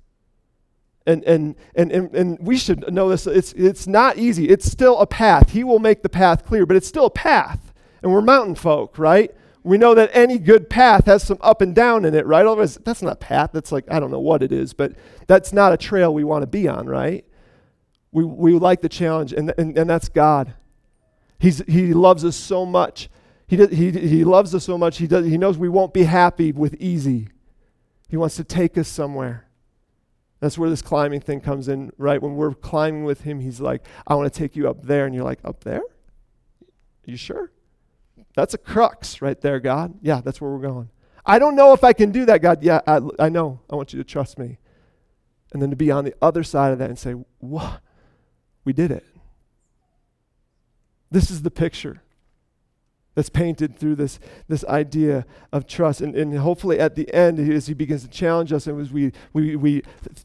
And, 1.07 1.23
and, 1.25 1.55
and, 1.75 1.93
and, 1.93 2.15
and 2.15 2.39
we 2.41 2.57
should 2.57 2.93
know 2.93 3.11
this. 3.11 3.27
It's, 3.27 3.53
it's 3.53 3.87
not 3.87 4.17
easy. 4.17 4.49
It's 4.49 4.71
still 4.71 4.99
a 4.99 5.07
path. 5.07 5.51
He 5.51 5.63
will 5.63 5.79
make 5.79 6.03
the 6.03 6.09
path 6.09 6.45
clear, 6.45 6.67
but 6.67 6.77
it's 6.77 6.89
still 6.89 7.07
a 7.07 7.11
path. 7.11 7.73
And 8.03 8.11
we're 8.11 8.23
mountain 8.23 8.55
folk, 8.55 8.99
right? 8.99 9.31
We 9.63 9.79
know 9.79 9.95
that 9.95 10.11
any 10.13 10.39
good 10.39 10.69
path 10.69 11.07
has 11.07 11.23
some 11.23 11.39
up 11.41 11.63
and 11.63 11.75
down 11.75 12.05
in 12.05 12.15
it, 12.15 12.27
right? 12.27 12.45
Otherwise, 12.45 12.77
that's 12.85 13.03
not 13.03 13.13
a 13.13 13.17
path. 13.17 13.51
That's 13.53 13.71
like, 13.71 13.85
I 13.91 14.01
don't 14.01 14.11
know 14.11 14.21
what 14.21 14.43
it 14.43 14.53
is, 14.53 14.75
but 14.75 14.93
that's 15.27 15.53
not 15.53 15.73
a 15.73 15.77
trail 15.77 16.13
we 16.13 16.25
want 16.25 16.43
to 16.43 16.47
be 16.47 16.69
on, 16.69 16.87
right? 16.87 17.25
We, 18.13 18.25
we 18.25 18.53
like 18.59 18.81
the 18.81 18.89
challenge, 18.89 19.33
and, 19.33 19.53
and, 19.59 19.77
and 19.77 19.89
that's 19.89 20.09
God. 20.09 20.55
He's, 21.39 21.59
he 21.67 21.95
loves 21.95 22.25
us 22.25 22.37
so 22.37 22.65
much. 22.65 23.09
He, 23.47 23.57
does, 23.57 23.71
he, 23.71 23.91
he 23.91 24.25
loves 24.25 24.55
us 24.55 24.65
so 24.65 24.79
much, 24.79 24.99
he, 24.99 25.07
does, 25.07 25.27
he 25.27 25.37
knows 25.37 25.59
we 25.59 25.69
won't 25.69 25.93
be 25.93 26.05
happy 26.05 26.53
with 26.53 26.75
easy. 26.81 27.29
He 28.15 28.17
wants 28.17 28.37
to 28.37 28.45
take 28.45 28.79
us 28.79 28.87
somewhere. 28.87 29.49
That's 30.39 30.57
where 30.57 30.71
this 30.71 30.83
climbing 30.83 31.21
thing 31.21 31.41
comes 31.41 31.67
in, 31.67 31.91
right? 31.99 32.23
When 32.23 32.37
we're 32.37 32.55
climbing 32.55 33.03
with 33.03 33.23
him, 33.23 33.41
he's 33.41 33.61
like, 33.61 33.85
I 34.07 34.15
want 34.15 34.33
to 34.33 34.39
take 34.39 34.55
you 34.55 34.69
up 34.69 34.85
there. 34.85 35.05
And 35.05 35.13
you're 35.13 35.25
like, 35.25 35.41
Up 35.45 35.65
there? 35.65 35.81
Are 35.81 37.11
you 37.11 37.17
sure? 37.17 37.51
That's 38.37 38.55
a 38.55 38.59
crux 38.59 39.21
right 39.21 39.41
there, 39.41 39.59
God. 39.59 39.95
Yeah, 40.01 40.21
that's 40.25 40.41
where 40.41 40.49
we're 40.49 40.61
going. 40.61 40.91
I 41.27 41.41
don't 41.41 41.57
know 41.57 41.73
if 41.73 41.83
I 41.83 41.93
can 41.93 42.13
do 42.13 42.25
that, 42.27 42.41
God. 42.41 42.63
Yeah, 42.63 42.83
I, 42.87 43.01
I 43.19 43.31
know. 43.31 43.59
I 43.69 43.75
want 43.75 43.93
you 43.93 43.99
to 43.99 44.05
trust 44.05 44.39
me. 44.39 44.59
And 45.53 45.61
then 45.61 45.71
to 45.71 45.77
be 45.77 45.91
on 45.91 46.05
the 46.05 46.15
other 46.23 46.45
side 46.45 46.73
of 46.73 46.79
that 46.79 46.91
and 46.91 46.97
say, 46.97 47.17
What? 47.41 47.81
We 48.65 48.73
did 48.73 48.93
it. 48.93 49.05
This 51.11 51.33
is 51.33 51.43
the 51.43 51.51
picture 51.51 52.01
that's 53.15 53.29
painted 53.29 53.79
through 53.79 53.95
this, 53.95 54.19
this 54.49 54.65
idea 54.65 55.25
of 55.53 55.67
trust. 55.67 56.01
And, 56.01 56.15
and 56.17 56.37
hopefully 56.37 56.81
at 56.81 56.97
the 56.97 57.13
end, 57.15 57.39
as 57.39 57.67
he 57.67 57.75
begins 57.75 58.03
to 58.03 58.09
challenge 58.09 58.53
us, 58.53 58.67
and 58.67 58.81
as 58.81 58.93
we, 58.93 59.13
we, 59.33 59.57
we 59.57 59.83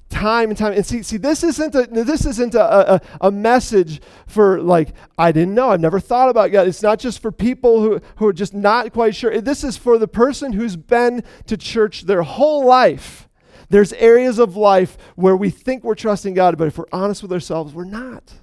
time 0.10 0.49
and 0.49 0.58
time, 0.58 0.73
and 0.73 0.86
see, 0.86 1.04
see 1.04 1.17
this 1.17 1.43
isn't, 1.43 1.75
a, 1.75 1.86
this 1.88 2.25
isn't 2.25 2.56
a, 2.56 2.95
a, 2.95 3.02
a 3.21 3.32
message 3.32 4.02
for 4.28 4.60
like, 4.60 4.89
I 5.17 5.32
didn't 5.32 5.54
know, 5.54 5.69
I've 5.69 5.80
never 5.80 5.99
thought 5.99 6.30
about 6.30 6.52
God. 6.52 6.67
It's 6.67 6.82
not 6.82 6.99
just 6.99 7.21
for 7.21 7.32
people 7.32 7.82
who, 7.82 8.02
who 8.15 8.25
are 8.28 8.34
just 8.34 8.54
not 8.54 8.91
quite 8.91 9.15
sure. 9.15 9.39
This 9.39 9.63
is 9.63 9.78
for 9.78 9.97
the 9.97 10.08
person 10.08 10.54
who's 10.54 10.75
been 10.75 11.23
to 11.45 11.58
church 11.58 12.04
their 12.04 12.23
whole 12.23 12.65
life. 12.65 13.28
There's 13.69 13.93
areas 13.93 14.39
of 14.39 14.56
life 14.56 14.97
where 15.15 15.38
we 15.38 15.52
think 15.52 15.84
we're 15.84 15.93
trusting 15.93 16.34
God, 16.34 16.58
but 16.58 16.67
if 16.67 16.78
we're 16.80 16.86
honest 16.91 17.21
with 17.21 17.32
ourselves, 17.32 17.73
we're 17.75 17.84
not. 17.84 18.34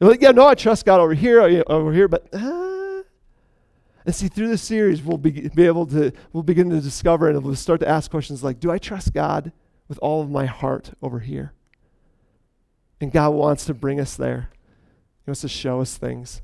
like, 0.00 0.22
yeah, 0.22 0.30
no, 0.30 0.46
I 0.46 0.54
trust 0.54 0.86
God 0.86 1.00
over 1.00 1.14
here, 1.14 1.64
over 1.66 1.92
here, 1.92 2.06
but 2.06 2.28
uh, 2.32 2.71
and 4.04 4.14
see, 4.14 4.28
through 4.28 4.48
this 4.48 4.62
series, 4.62 5.02
we'll 5.02 5.18
be, 5.18 5.48
be 5.48 5.66
able 5.66 5.86
to, 5.86 6.12
we'll 6.32 6.42
begin 6.42 6.70
to 6.70 6.80
discover 6.80 7.28
and 7.28 7.42
we'll 7.42 7.54
start 7.54 7.80
to 7.80 7.88
ask 7.88 8.10
questions 8.10 8.42
like, 8.42 8.58
do 8.58 8.70
I 8.70 8.78
trust 8.78 9.12
God 9.12 9.52
with 9.88 9.98
all 9.98 10.22
of 10.22 10.30
my 10.30 10.46
heart 10.46 10.92
over 11.00 11.20
here? 11.20 11.52
And 13.00 13.12
God 13.12 13.30
wants 13.30 13.64
to 13.66 13.74
bring 13.74 14.00
us 14.00 14.16
there. 14.16 14.50
He 15.24 15.30
wants 15.30 15.40
to 15.42 15.48
show 15.48 15.80
us 15.80 15.96
things 15.96 16.42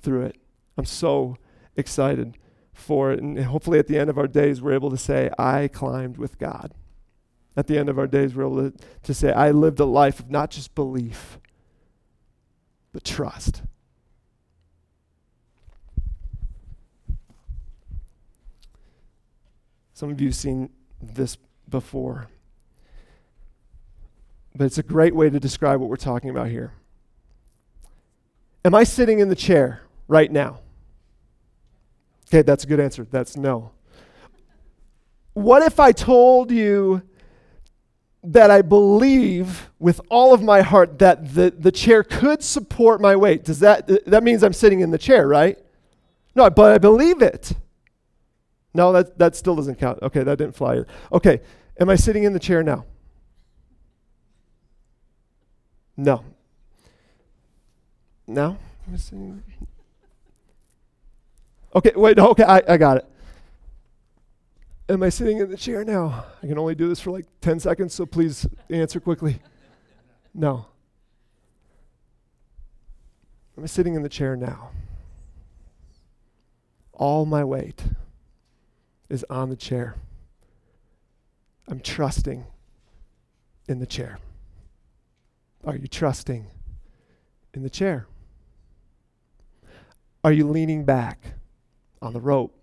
through 0.00 0.26
it. 0.26 0.36
I'm 0.76 0.84
so 0.84 1.36
excited 1.76 2.36
for 2.72 3.12
it. 3.12 3.20
And 3.20 3.38
hopefully 3.38 3.78
at 3.78 3.86
the 3.86 3.98
end 3.98 4.10
of 4.10 4.18
our 4.18 4.28
days, 4.28 4.60
we're 4.60 4.72
able 4.72 4.90
to 4.90 4.96
say, 4.96 5.30
I 5.38 5.68
climbed 5.68 6.18
with 6.18 6.38
God. 6.38 6.72
At 7.56 7.66
the 7.66 7.78
end 7.78 7.88
of 7.88 7.98
our 7.98 8.06
days, 8.06 8.34
we're 8.34 8.46
able 8.46 8.70
to, 8.70 8.78
to 9.02 9.14
say, 9.14 9.32
I 9.32 9.50
lived 9.50 9.80
a 9.80 9.84
life 9.84 10.20
of 10.20 10.30
not 10.30 10.50
just 10.50 10.74
belief, 10.74 11.38
but 12.92 13.04
trust. 13.04 13.62
Some 19.98 20.10
of 20.10 20.20
you 20.20 20.28
have 20.28 20.36
seen 20.36 20.70
this 21.02 21.36
before. 21.68 22.28
But 24.54 24.66
it's 24.66 24.78
a 24.78 24.82
great 24.84 25.12
way 25.12 25.28
to 25.28 25.40
describe 25.40 25.80
what 25.80 25.90
we're 25.90 25.96
talking 25.96 26.30
about 26.30 26.46
here. 26.46 26.72
Am 28.64 28.76
I 28.76 28.84
sitting 28.84 29.18
in 29.18 29.28
the 29.28 29.34
chair 29.34 29.80
right 30.06 30.30
now? 30.30 30.60
Okay, 32.28 32.42
that's 32.42 32.62
a 32.62 32.68
good 32.68 32.78
answer. 32.78 33.08
That's 33.10 33.36
no. 33.36 33.72
What 35.32 35.64
if 35.64 35.80
I 35.80 35.90
told 35.90 36.52
you 36.52 37.02
that 38.22 38.52
I 38.52 38.62
believe 38.62 39.68
with 39.80 40.00
all 40.10 40.32
of 40.32 40.44
my 40.44 40.60
heart 40.60 41.00
that 41.00 41.34
the, 41.34 41.52
the 41.58 41.72
chair 41.72 42.04
could 42.04 42.44
support 42.44 43.00
my 43.00 43.16
weight? 43.16 43.42
Does 43.42 43.58
that 43.58 43.88
that 44.06 44.22
means 44.22 44.44
I'm 44.44 44.52
sitting 44.52 44.78
in 44.78 44.92
the 44.92 44.98
chair, 44.98 45.26
right? 45.26 45.58
No, 46.36 46.48
but 46.50 46.72
I 46.72 46.78
believe 46.78 47.20
it. 47.20 47.54
No, 48.78 48.92
that, 48.92 49.18
that 49.18 49.34
still 49.34 49.56
doesn't 49.56 49.74
count. 49.74 49.98
Okay, 50.02 50.22
that 50.22 50.38
didn't 50.38 50.54
fly. 50.54 50.82
Okay, 51.12 51.40
am 51.80 51.90
I 51.90 51.96
sitting 51.96 52.22
in 52.22 52.32
the 52.32 52.38
chair 52.38 52.62
now? 52.62 52.84
No. 55.96 56.22
Now? 58.28 58.56
Okay, 61.74 61.90
wait, 61.96 62.20
okay, 62.20 62.44
I, 62.44 62.62
I 62.68 62.76
got 62.76 62.98
it. 62.98 63.06
Am 64.88 65.02
I 65.02 65.08
sitting 65.08 65.38
in 65.38 65.50
the 65.50 65.56
chair 65.56 65.82
now? 65.82 66.26
I 66.40 66.46
can 66.46 66.56
only 66.56 66.76
do 66.76 66.88
this 66.88 67.00
for 67.00 67.10
like 67.10 67.26
10 67.40 67.58
seconds, 67.58 67.92
so 67.94 68.06
please 68.06 68.46
answer 68.70 69.00
quickly. 69.00 69.40
No. 70.32 70.66
Am 73.56 73.64
I 73.64 73.66
sitting 73.66 73.96
in 73.96 74.04
the 74.04 74.08
chair 74.08 74.36
now? 74.36 74.70
All 76.92 77.26
my 77.26 77.42
weight 77.42 77.82
is 79.08 79.24
on 79.30 79.48
the 79.48 79.56
chair. 79.56 79.96
I'm 81.68 81.80
trusting 81.80 82.46
in 83.68 83.78
the 83.78 83.86
chair. 83.86 84.18
Are 85.64 85.76
you 85.76 85.86
trusting 85.86 86.46
in 87.54 87.62
the 87.62 87.70
chair? 87.70 88.06
Are 90.24 90.32
you 90.32 90.48
leaning 90.48 90.84
back 90.84 91.34
on 92.00 92.12
the 92.12 92.20
rope? 92.20 92.54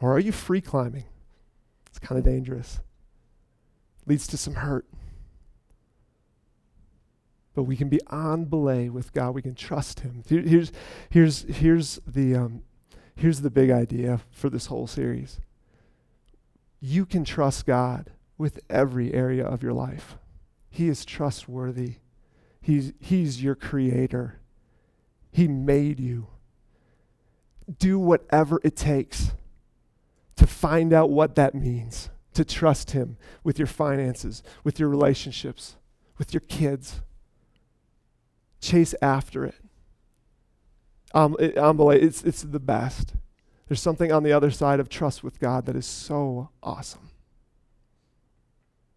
Or 0.00 0.12
are 0.12 0.18
you 0.18 0.32
free 0.32 0.60
climbing? 0.60 1.04
It's 1.86 1.98
kind 1.98 2.18
of 2.18 2.24
dangerous. 2.24 2.80
Leads 4.06 4.26
to 4.28 4.36
some 4.36 4.54
hurt. 4.54 4.86
But 7.54 7.62
we 7.62 7.76
can 7.76 7.88
be 7.88 8.00
on 8.08 8.46
belay 8.46 8.88
with 8.88 9.12
God. 9.12 9.34
We 9.34 9.42
can 9.42 9.54
trust 9.54 10.00
Him. 10.00 10.24
Here's, 10.28 10.72
here's, 11.08 11.42
here's, 11.42 12.00
the, 12.06 12.34
um, 12.34 12.62
here's 13.14 13.42
the 13.42 13.50
big 13.50 13.70
idea 13.70 14.20
for 14.32 14.50
this 14.50 14.66
whole 14.66 14.88
series 14.88 15.40
you 16.86 17.06
can 17.06 17.24
trust 17.24 17.64
God 17.64 18.10
with 18.36 18.60
every 18.68 19.14
area 19.14 19.42
of 19.42 19.62
your 19.62 19.72
life. 19.72 20.18
He 20.68 20.88
is 20.88 21.06
trustworthy. 21.06 21.94
He's, 22.60 22.92
he's 23.00 23.42
your 23.42 23.54
creator. 23.54 24.38
He 25.32 25.48
made 25.48 25.98
you. 25.98 26.26
Do 27.78 27.98
whatever 27.98 28.60
it 28.62 28.76
takes 28.76 29.32
to 30.36 30.46
find 30.46 30.92
out 30.92 31.08
what 31.08 31.36
that 31.36 31.54
means, 31.54 32.10
to 32.34 32.44
trust 32.44 32.90
Him 32.90 33.16
with 33.42 33.58
your 33.58 33.66
finances, 33.66 34.42
with 34.62 34.78
your 34.78 34.90
relationships, 34.90 35.76
with 36.18 36.34
your 36.34 36.42
kids. 36.42 37.00
Chase 38.60 38.94
after 39.00 39.46
it. 39.46 39.54
Um, 41.14 41.34
it, 41.40 41.54
it's, 41.56 42.22
it's 42.24 42.42
the 42.42 42.60
best. 42.60 43.14
There's 43.68 43.80
something 43.80 44.12
on 44.12 44.22
the 44.22 44.32
other 44.32 44.50
side 44.50 44.80
of 44.80 44.88
trust 44.88 45.24
with 45.24 45.40
God 45.40 45.66
that 45.66 45.76
is 45.76 45.86
so 45.86 46.50
awesome. 46.62 47.10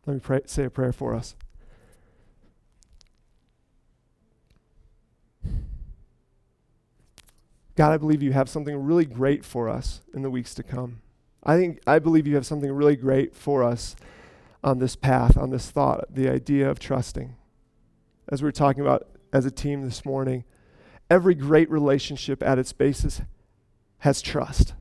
Let 0.06 0.14
me 0.16 0.20
pray, 0.20 0.42
say 0.46 0.66
a 0.66 0.70
prayer 0.70 0.94
for 0.94 1.16
us. 1.16 1.36
God, 7.76 7.94
I 7.94 7.98
believe 7.98 8.24
you 8.24 8.34
have 8.34 8.50
something 8.50 8.76
really 8.76 9.06
great 9.06 9.46
for 9.46 9.70
us 9.70 10.02
in 10.14 10.24
the 10.24 10.32
weeks 10.32 10.56
to 10.56 10.64
come. 10.64 11.02
I 11.44 11.58
think 11.58 11.80
I 11.86 12.00
believe 12.00 12.26
you 12.26 12.36
have 12.36 12.46
something 12.46 12.72
really 12.72 12.96
great 12.96 13.36
for 13.36 13.64
us 13.64 13.96
on 14.64 14.80
this 14.80 14.96
path, 14.96 15.38
on 15.38 15.52
this 15.52 15.70
thought, 15.70 16.06
the 16.10 16.28
idea 16.28 16.70
of 16.70 16.80
trusting. 16.80 17.36
As 18.30 18.42
we 18.42 18.48
were 18.48 18.52
talking 18.52 18.82
about 18.82 19.08
as 19.32 19.46
a 19.46 19.52
team 19.52 19.84
this 19.84 20.04
morning, 20.04 20.44
every 21.10 21.36
great 21.36 21.70
relationship 21.70 22.42
at 22.42 22.58
its 22.58 22.74
basis 22.74 23.22
has 24.00 24.22
trust. 24.22 24.74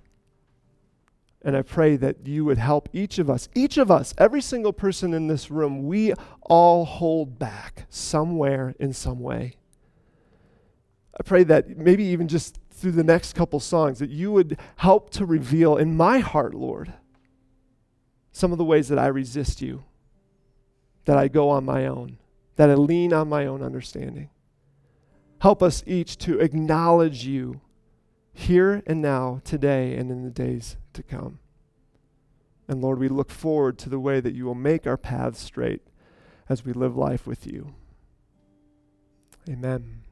And 1.42 1.56
I 1.56 1.62
pray 1.62 1.96
that 1.96 2.26
you 2.26 2.44
would 2.44 2.58
help 2.58 2.88
each 2.92 3.18
of 3.18 3.30
us, 3.30 3.48
each 3.54 3.78
of 3.78 3.90
us, 3.90 4.14
every 4.18 4.40
single 4.40 4.72
person 4.72 5.14
in 5.14 5.28
this 5.28 5.50
room, 5.50 5.86
we 5.86 6.12
all 6.42 6.84
hold 6.84 7.38
back 7.38 7.86
somewhere 7.88 8.74
in 8.80 8.92
some 8.92 9.20
way. 9.20 9.54
I 11.18 11.22
pray 11.22 11.44
that 11.44 11.78
maybe 11.78 12.04
even 12.04 12.26
just 12.28 12.58
through 12.70 12.92
the 12.92 13.04
next 13.04 13.34
couple 13.34 13.60
songs, 13.60 14.00
that 14.00 14.10
you 14.10 14.32
would 14.32 14.58
help 14.76 15.10
to 15.10 15.24
reveal 15.24 15.76
in 15.76 15.96
my 15.96 16.18
heart, 16.18 16.52
Lord, 16.52 16.92
some 18.32 18.52
of 18.52 18.58
the 18.58 18.64
ways 18.64 18.88
that 18.88 18.98
I 18.98 19.06
resist 19.06 19.62
you, 19.62 19.84
that 21.06 21.16
I 21.16 21.28
go 21.28 21.48
on 21.48 21.64
my 21.64 21.86
own, 21.86 22.18
that 22.56 22.68
I 22.68 22.74
lean 22.74 23.14
on 23.14 23.28
my 23.28 23.46
own 23.46 23.62
understanding. 23.62 24.28
Help 25.38 25.62
us 25.62 25.82
each 25.86 26.18
to 26.18 26.38
acknowledge 26.40 27.24
you 27.24 27.60
here 28.38 28.82
and 28.86 29.00
now, 29.00 29.40
today, 29.44 29.96
and 29.96 30.10
in 30.10 30.22
the 30.22 30.30
days 30.30 30.76
to 30.92 31.02
come. 31.02 31.38
And 32.68 32.82
Lord, 32.82 32.98
we 32.98 33.08
look 33.08 33.30
forward 33.30 33.78
to 33.78 33.88
the 33.88 33.98
way 33.98 34.20
that 34.20 34.34
you 34.34 34.44
will 34.44 34.54
make 34.54 34.86
our 34.86 34.98
paths 34.98 35.40
straight 35.40 35.80
as 36.48 36.64
we 36.64 36.74
live 36.74 36.96
life 36.96 37.26
with 37.26 37.46
you. 37.46 37.74
Amen. 39.48 40.05